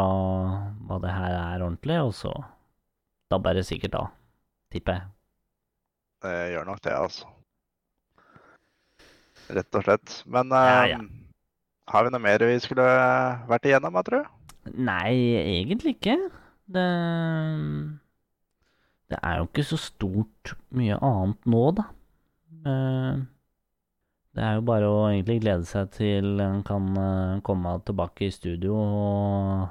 [0.89, 2.33] hva det her er ordentlig, og så
[3.33, 4.09] da det sikkert av,
[4.73, 5.22] tipper jeg.
[6.23, 7.27] Det gjør nok det, altså.
[9.53, 10.23] Rett og slett.
[10.27, 11.01] Men Ja, eh, ja.
[11.93, 12.87] har vi noe mer vi skulle
[13.51, 14.27] vært igjennom, jeg tror?
[14.79, 15.13] Nei,
[15.43, 16.17] egentlig ikke.
[16.73, 16.87] Det
[19.13, 21.85] Det er jo ikke så stort mye annet nå, da.
[22.67, 23.21] Eh,
[24.35, 28.31] Det er jo bare å egentlig glede seg til en kan eh, komme tilbake i
[28.33, 29.69] studio og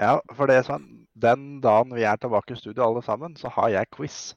[0.00, 3.50] Ja, for det er sånn, den dagen vi er tilbake i studio alle sammen, så
[3.52, 4.34] har jeg quiz.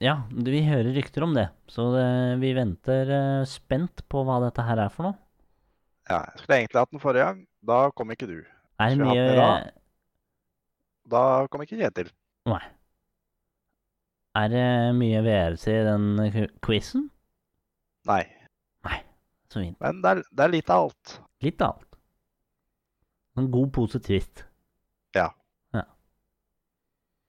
[0.00, 2.06] Ja, vi hører rykter om det, så det,
[2.40, 5.18] vi venter uh, spent på hva dette her er for noe.
[6.08, 7.42] Ja, jeg skulle egentlig hatt den forrige gang.
[7.68, 8.38] Da kom ikke du.
[8.80, 9.50] Er det mye hatt det da?
[11.10, 11.22] Da
[11.52, 12.08] kom ikke Kjetil.
[12.48, 12.62] Nei.
[14.40, 16.08] Er det mye VRC i den
[16.64, 17.08] quizen?
[18.08, 18.22] Nei.
[18.86, 19.00] Nei.
[19.52, 19.76] Så fint.
[19.82, 21.16] Men det er, det er litt av alt.
[21.44, 21.98] Litt av alt.
[23.36, 24.46] En god pose twist.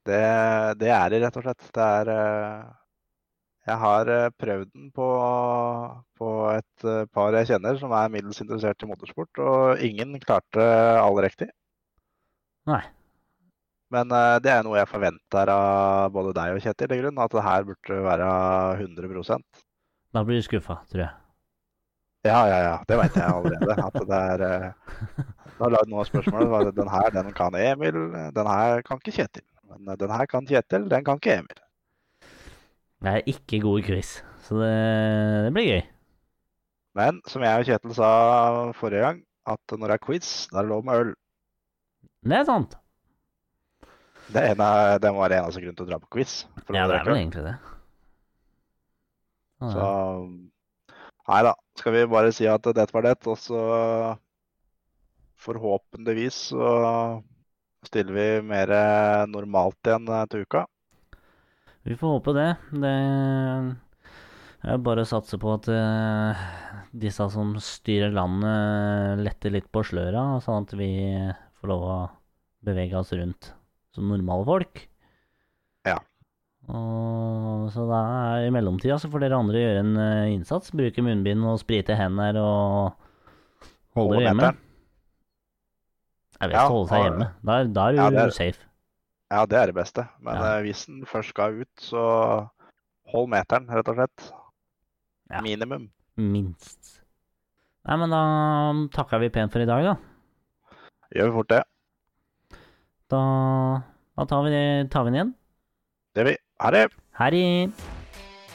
[0.07, 0.21] Det,
[0.81, 1.67] det er det, rett og slett.
[1.75, 2.69] Det er eh,
[3.69, 5.09] Jeg har eh, prøvd den på,
[6.17, 10.65] på et eh, par jeg kjenner som er middels interessert i motorsport, og ingen klarte
[10.97, 11.51] alle riktig.
[12.69, 12.81] Nei.
[13.91, 14.07] Men
[14.39, 17.65] det er noe jeg forventer av både deg og Kjetil, i grunn, at det her
[17.67, 18.29] burde være
[18.77, 19.35] 100
[20.15, 21.11] Da blir du skuffa, tror jeg.
[22.23, 22.73] Ja, ja, ja.
[22.87, 23.75] Det veit jeg allerede.
[23.83, 24.71] At det er eh,
[25.61, 27.97] har lagd noen av spørsmålet den her, den kan Emil,
[28.35, 29.45] den her kan ikke Kjetil.
[29.71, 31.63] Men eh, den her kan Kjetil, den kan ikke Emil.
[33.01, 34.11] Det er ikke god i quiz,
[34.45, 34.75] så det,
[35.47, 35.81] det blir gøy.
[36.99, 38.11] Men som jeg og Kjetil sa
[38.77, 41.13] forrige gang, at når det er quiz, da er det lov med øl.
[42.21, 42.77] Det er sant.
[44.31, 44.67] Det, ene,
[45.01, 46.35] det må være eneste grunn til å dra på quiz.
[46.69, 47.57] Ja, det er vel egentlig det.
[49.61, 49.87] Ja, Så
[51.31, 51.55] Nei da.
[51.79, 53.61] Skal vi bare si at dette var det, og så
[55.41, 56.71] forhåpentligvis så
[57.87, 58.73] stiller vi mer
[59.31, 60.65] normalt igjen eh, til uka.
[61.87, 62.49] Vi får håpe det.
[62.71, 62.91] Det
[64.69, 66.43] er bare å satse på at eh,
[66.93, 70.91] disse som styrer landet, letter litt på sløra, sånn at vi
[71.57, 71.97] får lov å
[72.61, 73.53] bevege oss rundt
[73.95, 74.85] som normale folk.
[75.87, 75.97] Ja.
[76.69, 78.01] Og, så da
[78.37, 80.73] er i mellomtida så får dere andre gjøre en eh, innsats.
[80.77, 82.91] Bruke munnbind og sprite hender og
[83.97, 84.51] holde dere hjemme.
[84.51, 84.67] meteren.
[86.41, 87.27] Jeg vet Ja, å holde seg hjemme.
[87.45, 88.65] Da, er- da er du Ja, er- safe.
[89.31, 90.07] Ja, det er det beste.
[90.19, 90.57] Men Ja.
[90.57, 92.49] eh, hvis den først skal ut, så
[93.13, 94.31] hold meteren, rett og slett.
[95.29, 95.41] Ja.
[95.41, 95.89] Minimum.
[96.17, 97.01] Minst.
[97.87, 99.95] Nei, men da takker vi pent for i dag, da.
[101.15, 101.63] Gjør vi fort det.
[103.09, 103.21] Da,
[104.17, 105.33] da tar, vi, tar vi den igjen.
[106.15, 106.37] Det gjør vi.
[106.61, 106.91] Ha det!
[107.19, 107.71] Herri.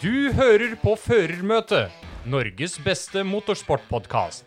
[0.00, 1.90] Du hører på Førermøtet,
[2.26, 4.44] Norges beste motorsportpodkast.